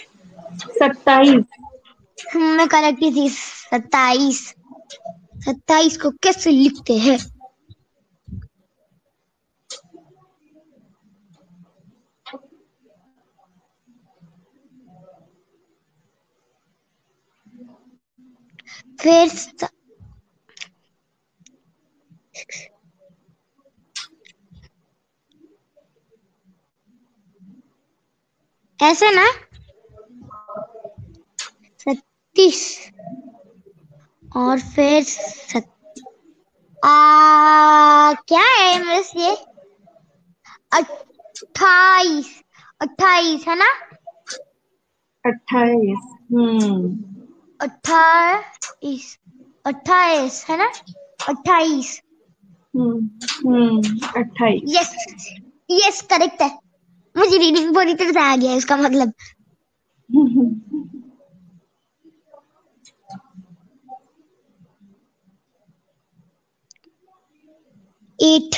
सत्ताईस। 0.79 1.45
मैं 2.37 2.67
करेक्ट 2.69 3.03
थी 3.03 3.29
सत्ताईस। 3.31 4.43
सत्ताईस 5.47 5.97
को 5.97 6.11
कैसे 6.23 6.51
लिखते 6.51 6.97
हैं? 6.99 7.19
फिर 19.03 19.29
स- 19.31 19.69
ऐसे 28.81 29.11
ना 29.11 29.27
सत्तीस 31.81 32.61
और 34.37 34.61
फिर 34.75 35.03
सत 35.05 35.69
आ 36.79 38.13
क्या 38.29 38.43
है 38.51 38.79
मिस 38.85 39.13
ये 39.17 39.35
अट्ठाईस 40.73 42.33
अट्ठाईस 42.81 43.45
है 43.49 43.55
ना 43.59 43.71
अट्ठाईस 45.25 46.11
हम्म 46.33 47.12
अट्ठाईस 47.63 49.07
अट्ठाईस 49.67 50.45
है 50.49 50.57
ना? 50.59 50.67
अट्ठाईस। 51.29 52.01
हम्म 52.75 53.09
हम्म 53.47 53.99
अट्ठाईस। 54.21 54.63
यस 54.77 54.95
यस 55.71 56.01
करेक्ट 56.11 56.43
है। 56.43 56.49
मुझे 57.17 57.39
रीडिंग 57.39 57.75
पूरी 57.75 57.95
तरह 57.95 58.13
से 58.13 58.21
आ 58.21 58.35
गया 58.37 58.55
इसका 58.57 58.77
मतलब। 58.77 59.13
एट 68.19 68.57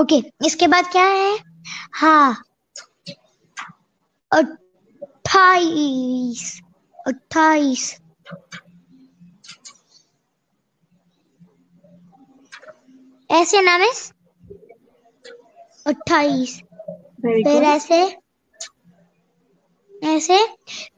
ओके 0.00 0.16
इसके 0.46 0.66
बाद 0.68 0.90
क्या 0.92 1.04
है? 1.04 1.38
हाँ। 1.94 2.42
अट्ठाईस। 4.32 6.60
अट्ठाईस। 7.06 7.94
ऐसे 13.30 13.60
ना 13.62 13.76
मिस 13.78 14.10
अट्ठाईस। 15.86 16.60
फिर 17.22 17.62
ऐसे 17.64 18.00
ऐसे 19.92 20.38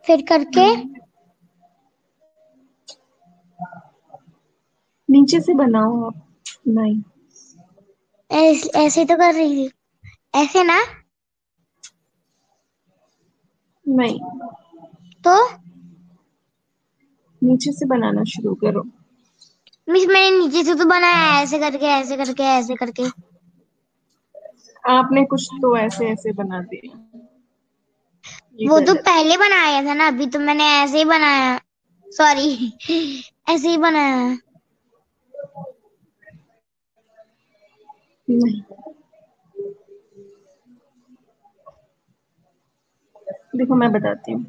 फिर 0.07 0.23
करके 0.29 0.67
नीचे 5.09 5.41
से 5.41 5.55
बनाओ। 5.55 6.05
आप 6.07 6.23
नहीं। 6.69 7.01
ऐस, 8.31 8.69
ऐसे 8.77 9.05
तो 9.05 9.17
कर 9.17 9.35
रही 9.35 9.69
थी 9.69 9.71
ऐसे 10.35 10.63
ना 10.63 10.79
नहीं 13.87 14.19
तो 15.25 15.35
नीचे 17.43 17.73
से 17.73 17.87
बनाना 17.87 18.25
शुरू 18.25 18.55
करो 18.55 18.83
मिस 19.89 20.07
मैंने 20.07 20.31
नीचे 20.39 20.65
से 20.65 20.75
तो 20.75 20.85
बनाया 20.85 21.41
ऐसे 21.43 21.59
करके 21.59 21.87
ऐसे 21.87 22.17
करके 22.17 22.43
ऐसे 22.43 22.75
करके 22.75 23.07
आपने 24.85 25.25
कुछ 25.25 25.49
तो 25.63 25.77
ऐसे 25.77 26.09
ऐसे 26.09 26.33
बना 26.33 26.61
दिया 26.63 26.99
वो 28.69 28.81
तो 28.81 28.95
पहले 28.95 29.37
बनाया 29.37 29.83
था 29.85 29.95
ना 29.95 30.07
अभी 30.07 30.27
तो 30.27 30.39
मैंने 30.39 30.65
ऐसे 30.65 30.99
ही 30.99 31.05
बनाया 31.05 31.59
सॉरी 32.07 32.73
ऐसे 33.49 33.69
ही 33.69 33.77
बनाया 33.77 34.37
देखो 43.57 43.75
मैं 43.75 43.93
बताती 43.93 44.33
हूँ। 44.33 44.45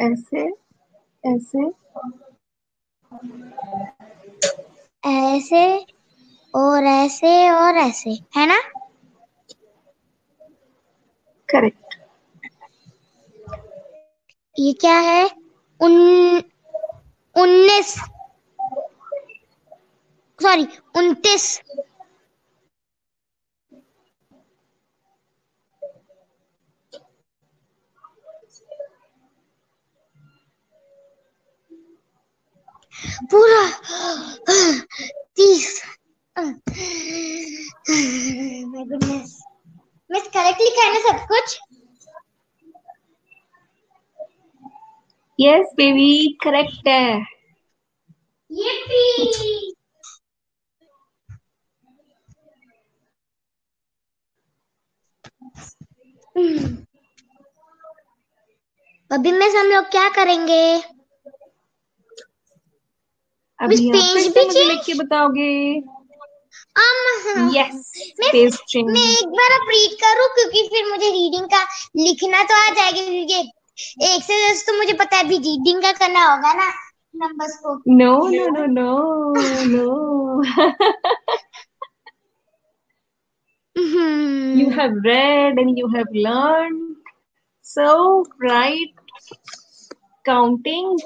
ऐसे 0.00 0.42
ऐसे। 1.24 1.70
ऐसे 5.02 5.64
और 6.54 6.84
ऐसे 6.84 7.50
और 7.50 7.76
ऐसे 7.76 8.10
है 8.36 8.46
ना? 8.46 8.60
करेक्ट 11.48 11.94
ये 14.58 14.72
क्या 14.72 14.98
है? 14.98 15.24
उन 15.80 15.92
उन्नीस। 17.36 17.94
सॉरी 20.40 20.66
उनतीस। 20.96 21.60
पूरा 33.30 33.62
तीस 35.36 35.82
माय 36.36 36.52
गुडनेस 38.84 39.40
मिस 40.10 40.26
करेक्टली 40.28 40.70
कहना 40.78 40.98
सब 41.08 41.26
कुछ 41.28 41.58
यस 45.38 45.72
बेबी 45.76 46.10
करेक्ट 46.44 46.88
है 46.88 47.04
Yippee! 48.50 49.74
अभी 59.10 59.32
मिस 59.32 59.54
हम 59.56 59.66
लोग 59.66 59.84
क्या 59.90 60.08
करेंगे? 60.14 60.62
अभी 63.58 63.76
आप 63.90 63.96
फिर 64.14 64.30
से 64.32 64.44
मुझे 64.46 64.64
लिख 64.64 64.80
के 64.86 64.94
बताओगे? 64.94 65.50
Um, 66.78 67.56
यस 67.56 68.14
मैं- 68.20 68.32
पेज 68.32 68.56
चेंज 68.68 68.86
मैं 68.86 69.02
एक 69.18 69.26
बार 69.38 69.52
अब 69.60 69.68
रीड 69.68 69.92
करूँ 70.00 70.26
क्योंकि 70.34 70.62
फिर 70.72 70.88
मुझे 70.90 71.10
रीडिंग 71.10 71.46
का 71.54 71.62
लिखना 71.96 72.42
तो 72.42 72.54
आ 72.54 72.68
जाएगा 72.70 73.04
क्योंकि 73.04 73.50
एक 74.14 74.22
से 74.22 74.38
दस 74.42 74.66
तो 74.66 74.72
मुझे 74.76 74.92
पता 74.92 75.16
है 75.16 75.24
अभी 75.24 75.36
रीडिंग 75.38 75.82
का 75.82 75.92
करना 75.92 76.24
होगा 76.24 76.52
ना 76.54 76.72
नंबर्स 77.14 77.56
को। 77.56 77.74
No, 77.96 78.12
no, 78.28 78.66
no, 78.66 78.90
no. 79.66 79.88
Hmm, 83.76 84.60
you 84.60 84.70
have 84.78 84.96
read 85.06 85.58
and 85.62 85.78
you 85.78 85.88
have 85.94 86.12
learned. 86.26 86.82
So 87.66 87.86
write 88.42 89.00
countings 90.24 91.02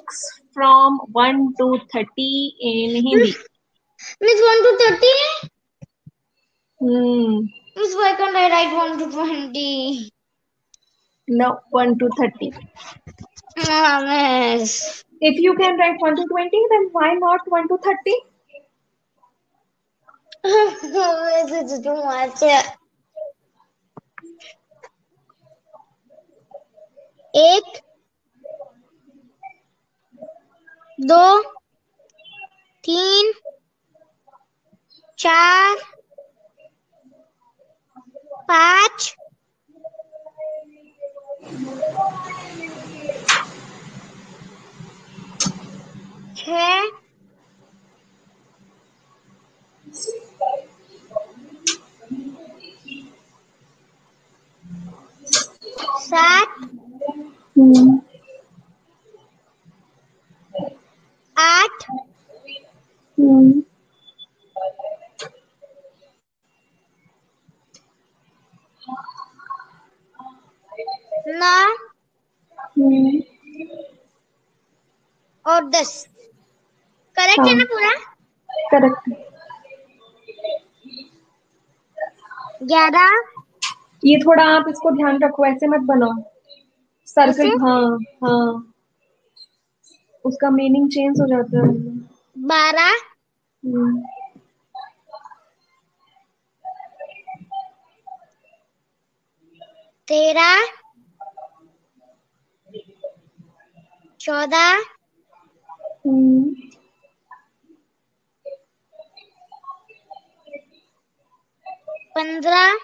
from 0.53 0.99
1 1.13 1.55
to 1.59 1.79
30 1.93 2.55
in 2.61 2.91
Hindi. 2.97 3.35
Miss 4.21 4.41
1 4.49 4.63
to 4.65 4.73
30? 4.89 5.51
Hmm. 6.81 7.47
Miss, 7.77 7.95
why 7.95 8.15
can't 8.17 8.37
I 8.37 8.51
write 8.51 8.75
1 8.75 8.99
to 8.99 9.11
20? 9.11 10.11
No, 11.29 11.59
1 11.71 11.99
to 11.99 12.09
30. 12.17 12.53
Ah, 13.67 14.03
miss. 14.05 15.05
If 15.21 15.41
you 15.41 15.55
can 15.57 15.77
write 15.79 16.01
1 16.01 16.17
to 16.17 16.25
20, 16.27 16.51
then 16.71 16.89
why 16.93 17.15
not 17.15 17.41
1 17.47 17.69
to 17.69 17.79
30? 17.79 18.15
miss, 20.45 21.53
it's 21.53 21.81
too 21.81 21.95
much. 21.95 22.43
एक 27.37 27.67
दो 30.99 31.21
तीन 32.85 33.33
चार 35.19 35.77
पाँच। 38.49 39.15
छ। 46.37 46.49
सात 56.01 56.49
Hmm. 57.57 57.99
आठ 61.37 61.79
Hmm. 63.19 63.61
नौ 71.41 71.55
Hmm. 72.71 73.21
और 75.47 75.65
दस 75.71 75.93
करेक्ट 77.17 77.47
है 77.49 77.55
ना 77.55 77.65
पूरा 77.73 77.93
Correct. 78.71 79.09
ग्यारह 82.71 83.11
ये 84.09 84.19
थोड़ा 84.19 84.45
आप 84.57 84.69
इसको 84.69 84.91
ध्यान 84.91 85.19
रखो 85.23 85.47
ऐसे 85.47 85.67
मत 85.69 85.81
बनाओ। 85.89 86.15
सर्कल? 87.09 87.57
हाँ 87.61 87.99
हाँ। 88.25 88.75
उसका 90.25 90.51
मीनिंग 90.51 90.89
चेंज 90.91 91.21
हो 91.21 91.27
जाता 91.27 91.67
है। 91.67 91.75
बारह? 92.37 92.93
हम्म, 93.63 94.03
तेरह? 100.09 100.67
चौदह? 104.21 104.85
हम्म, 106.07 106.55
पंद्रह? 112.17 112.79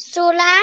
सोलह 0.00 0.62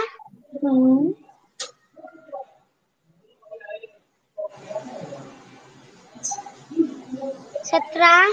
सत्रह 7.66 8.32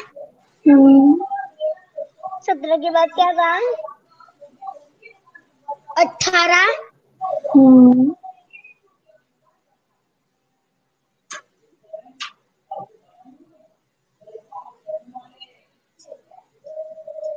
सत्रह 2.42 2.76
के 2.76 2.90
बाद 2.90 3.08
क्या 3.14 3.32
था 3.32 3.52
अठारह 5.98 6.72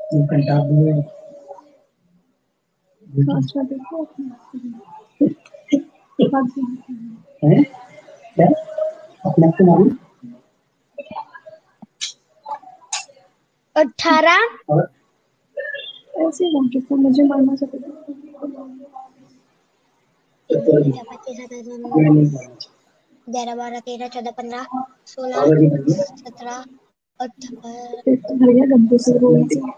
You 0.09 0.27
can 0.27 0.41
tap 0.45 0.65
me. 0.67 0.93
क्या? 8.37 8.47
अपने 9.25 9.47
आप 9.47 9.53
को 9.61 9.73
अठारह। 13.75 14.39
ऐसे 16.25 16.49
तो 16.79 16.95
मुझे 16.95 17.23
मानना 17.23 17.55
चाहिए। 17.55 17.89
पच्चीस 20.49 21.37
सत्ताईस 21.37 21.67
मैं 21.67 22.47
ग्यारह 23.27 23.55
बारह 23.55 23.79
तेरह 23.87 24.07
चौदह 24.15 24.31
पंद्रह 24.37 24.65
सोलह 25.07 25.37
सत्रह 26.21 26.57
अठारह 27.19 28.01
फिर 28.05 28.15
तो 28.27 28.35
भैया 28.43 28.65
गंदे 28.75 28.97
से 29.05 29.17
बोल 29.19 29.43
दिया 29.53 29.71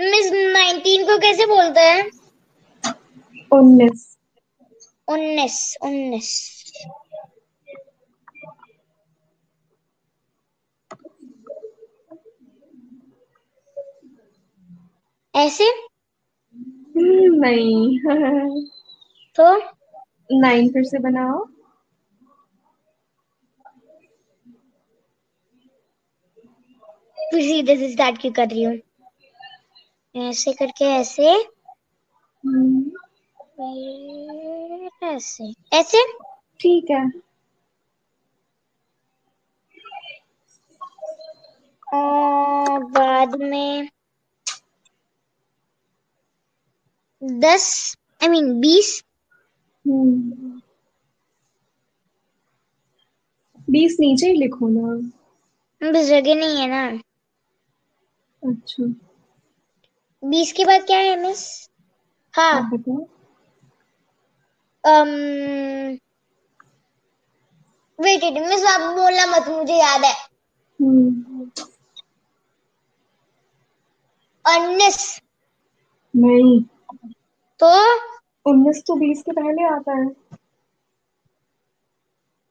मिस 0.00 0.30
नाइनटीन 0.32 1.04
को 1.04 1.18
कैसे 1.18 1.46
बोलते 1.46 1.80
हैं? 1.80 2.10
उन्नीस। 3.52 4.18
उन्नीस 5.08 5.76
उन्नीस। 5.82 6.62
ऐसे? 15.34 15.64
हम्म, 15.64 17.34
नहीं। 17.34 17.98
तो? 19.36 19.58
नाइन 20.40 20.68
फिर 20.68 20.84
से 20.84 20.98
बनाओ। 20.98 21.55
फिर 27.30 27.42
सीधे 27.42 27.76
से 27.76 27.92
स्टार्ट 27.92 28.20
क्यों 28.20 28.32
कर 28.32 28.48
रही 28.48 28.62
हूँ 28.62 28.78
ऐसे 30.14 30.52
करके 30.52 30.84
ऐसे। 30.84 31.34
ऐसे। 35.04 35.52
ऐसे? 35.72 36.02
ठीक 36.60 36.90
है। 36.90 37.06
बाद 42.92 43.36
में 43.40 43.88
दस 47.22 47.96
आई 48.22 48.28
मीन 48.28 48.60
बीस। 48.60 49.04
हम्म। 49.86 50.60
बीस 53.70 53.96
नीचे 54.00 54.26
ही 54.26 54.36
लिखो 54.36 54.68
ना। 54.68 54.94
बस 55.92 56.06
जगह 56.06 56.34
नहीं 56.34 56.56
है 56.56 56.66
ना। 56.66 57.00
अच्छा। 58.46 58.84
बीस 60.24 60.52
के 60.52 60.64
बाद 60.64 60.86
क्या 60.86 60.98
है 60.98 61.22
मिस 61.22 61.70
हाँ। 62.34 62.70
um, 62.70 62.78
वेट 68.00 68.24
वेट 68.24 68.42
मिस 68.48 68.64
आप 68.64 68.80
बोलना 68.80 69.26
मत 69.26 69.48
मुझे 69.48 69.74
याद 69.74 70.04
है। 70.04 70.14
हम्म। 70.80 71.50
उन्नीस 74.48 75.20
नहीं। 76.16 76.62
तो? 77.58 77.94
उन्नीस 78.50 78.82
तो 78.86 78.94
बीस 78.94 79.22
के 79.22 79.32
पहले 79.32 79.74
आता 79.74 79.92
है। 79.92 80.38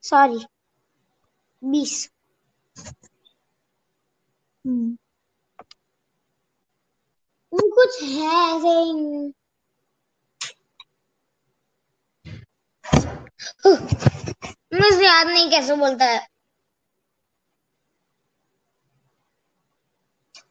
सॉरी 0.01 0.45
बीस। 1.63 2.11
हम्म। 4.67 4.97
वो 7.55 7.69
कुछ 7.75 8.01
है 8.03 8.33
ऐसे 8.45 8.75
ही। 8.79 9.33
मुझे 14.73 15.05
याद 15.05 15.27
नहीं 15.27 15.49
कैसे 15.49 15.75
बोलता 15.75 16.05
है। 16.05 16.25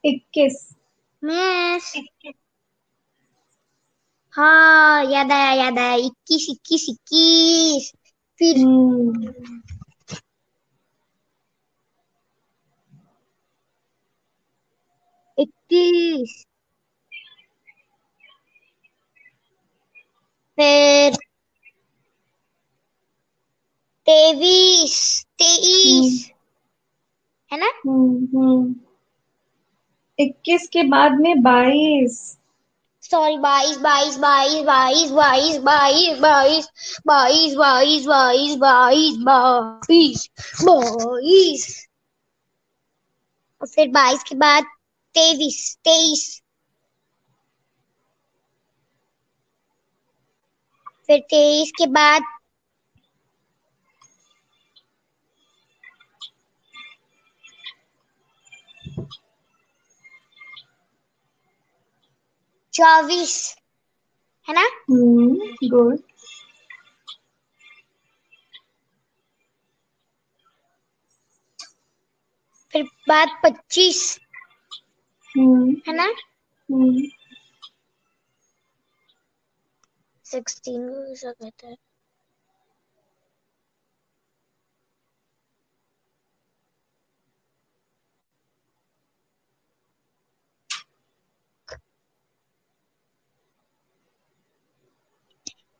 इक्कीस। 0.05 0.57
मिस 1.22 1.92
हाँ 4.34 5.05
याद 5.05 5.32
आया 5.32 5.52
याद 5.55 5.78
आया। 5.78 5.94
इक्कीस 6.07 6.46
इक्कीस 6.50 6.86
इक्कीस। 6.90 7.92
फिर 8.40 8.59
हम्म। 8.59 9.62
इक्कीस। 15.38 16.44
फिर 20.59 21.16
तेईस 24.07 24.96
तेईस 25.38 26.30
है 27.50 27.59
ना 27.59 27.66
हम्म 27.86 28.26
हम्म 28.34 28.74
इक्कीस 30.18 30.68
के 30.72 30.82
बाद 30.88 31.12
में 31.20 31.42
बाईस 31.42 32.18
सॉरी 33.02 33.36
बाईस 33.38 33.78
बाईस 33.78 34.16
बाईस 34.18 34.62
बाईस 34.62 35.11
बाईस 35.11 35.59
बाईस 35.61 36.18
बाईस 36.18 36.18
बाईस 36.18 37.55
बाईस 37.57 38.07
बाईस 38.07 38.57
बाईस 38.57 39.16
बाईस 39.26 40.28
बाईस 40.55 41.86
और 43.61 43.68
फिर 43.68 43.88
बाईस 43.88 44.22
के 44.22 44.34
बाद 44.34 44.64
तेईस 45.14 45.76
तेईस 45.84 46.42
फिर 51.09 51.20
तेईस 51.30 51.72
के 51.78 51.86
बाद 51.92 52.22
चौबीस 62.74 63.34
है 64.46 64.55
ना? 64.55 64.64
हम्म 64.90 65.68
गुड 65.68 65.98
फिर 72.74 72.84
बाद 73.09 73.28
पच्चीस 73.42 74.02
हम्म 75.34 75.74
है 75.88 75.94
ना 75.96 76.05
हम्म 76.05 77.07
सिक्सटीन 80.35 80.89
को 80.89 81.03
कैसा 81.07 81.32
कहते 81.32 81.66
हैं 81.66 81.76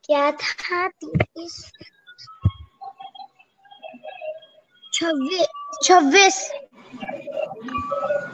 क्या 0.05 0.31
था 0.33 0.87
तीस? 0.89 1.55
छब्बीस 4.93 5.47
छब्बीस। 5.83 6.39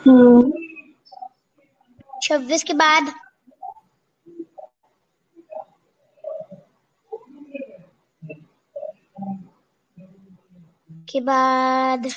हम्म। 0.07 0.53
छब्बीस 2.23 2.65
के 2.65 2.73
बाद 2.75 3.13
के 11.09 11.21
बाद 11.21 12.09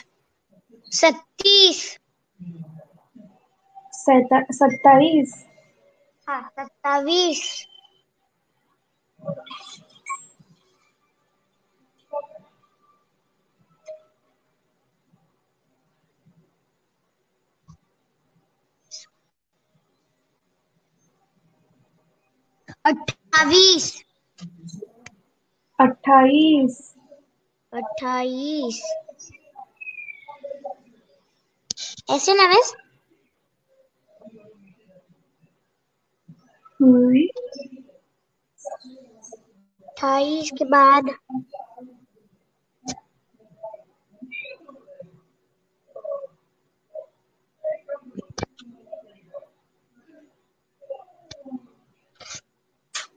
सत्तीस। 0.91 1.99
सैता- 3.91 4.51
सत्ताईस। 4.51 5.45
हाँ 6.27 6.49
सत्तावीस। 6.59 7.67
अट्ठाईस 22.85 24.03
अट्ठाईस। 25.79 26.92
अट्ठाईस। 27.73 28.81
ऐसे 32.09 32.33
ना 32.33 32.47
बस। 32.47 32.73
हम्म। 36.81 37.21
अट्ठाईस 39.87 40.51
के 40.57 40.65
बाद। 40.65 41.09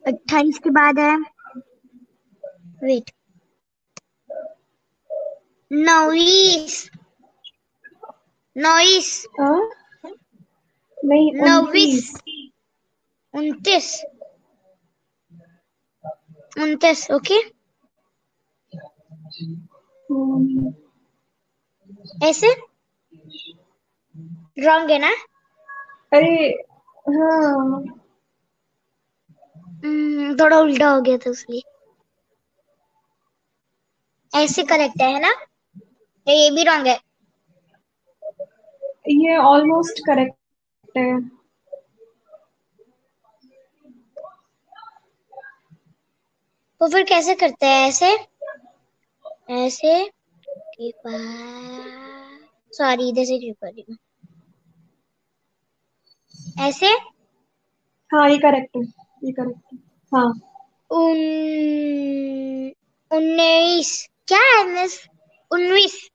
अट्ठाईस 0.06 0.58
के 0.58 0.70
बाद 0.70 0.98
है। 0.98 1.16
वेट 2.84 3.10
नौवीस 5.76 6.74
नौवीस 8.56 9.10
हाँ? 9.40 9.68
नहीं 10.98 11.32
नौवीस 11.36 12.12
उनतीस 13.34 13.90
उनतीस 16.56 17.10
ओके 17.10 17.40
ऐसे 22.22 22.52
रॉन्ग 24.58 24.90
है 24.90 24.98
ना 24.98 25.10
अरे 26.12 26.34
हाँ 27.08 27.82
थोड़ा 30.40 30.58
उल्टा 30.58 30.90
हो 30.90 31.00
गया 31.00 31.18
था 31.18 31.30
इसलिए 31.30 31.62
ऐसे 34.32 34.62
करेक्ट 34.62 35.00
है 35.02 35.20
ना? 35.20 35.32
या 36.26 36.34
ये 36.34 36.50
भी 36.50 36.64
रॉन्ग 36.64 36.86
है। 36.86 36.98
ये 39.08 39.36
ऑलमोस्ट 39.36 40.00
करेक्ट 40.00 40.98
है। 40.98 41.20
तो 46.80 46.88
फिर 46.88 47.02
कैसे 47.02 47.34
करते 47.34 47.66
हैं 47.66 47.88
ऐसे? 47.88 48.06
ऐसे 49.50 50.10
सॉरी 52.72 53.08
इधर 53.08 53.24
से 53.24 53.38
क्यों 53.38 53.54
कर 53.54 53.66
रही 53.66 53.84
हूँ। 53.90 53.96
ऐसे? 56.60 56.86
हाँ 58.10 58.28
ये 58.30 58.38
करेक्ट 58.38 58.76
है। 58.76 58.82
ये 59.24 59.32
करेक्ट 59.32 59.72
है। 59.72 59.78
हाँ। 60.12 60.28
उन 60.90 61.16
उन्नीस। 63.10 64.08
क्या 64.28 64.38
है 64.38 64.64
मिस 64.68 64.98
उन्नीस। 65.50 66.08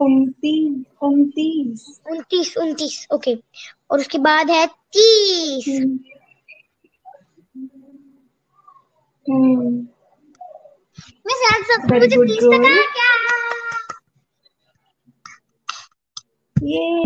उनतीस 0.00 2.00
उनतीस। 2.58 3.06
ओके। 3.12 3.36
और 3.90 4.00
उसके 4.00 4.18
बाद 4.18 4.50
है 4.50 4.66
तीस। 4.66 5.68
हम्म। 5.68 5.98
हम्म, 9.26 9.86
मिस 11.26 11.42
सब 11.66 11.92
मुझे 11.94 12.16
तीस 12.16 12.38
तक. 12.38 12.54
आ 12.54 12.58
क्या 12.92 13.12
ये 16.62 17.04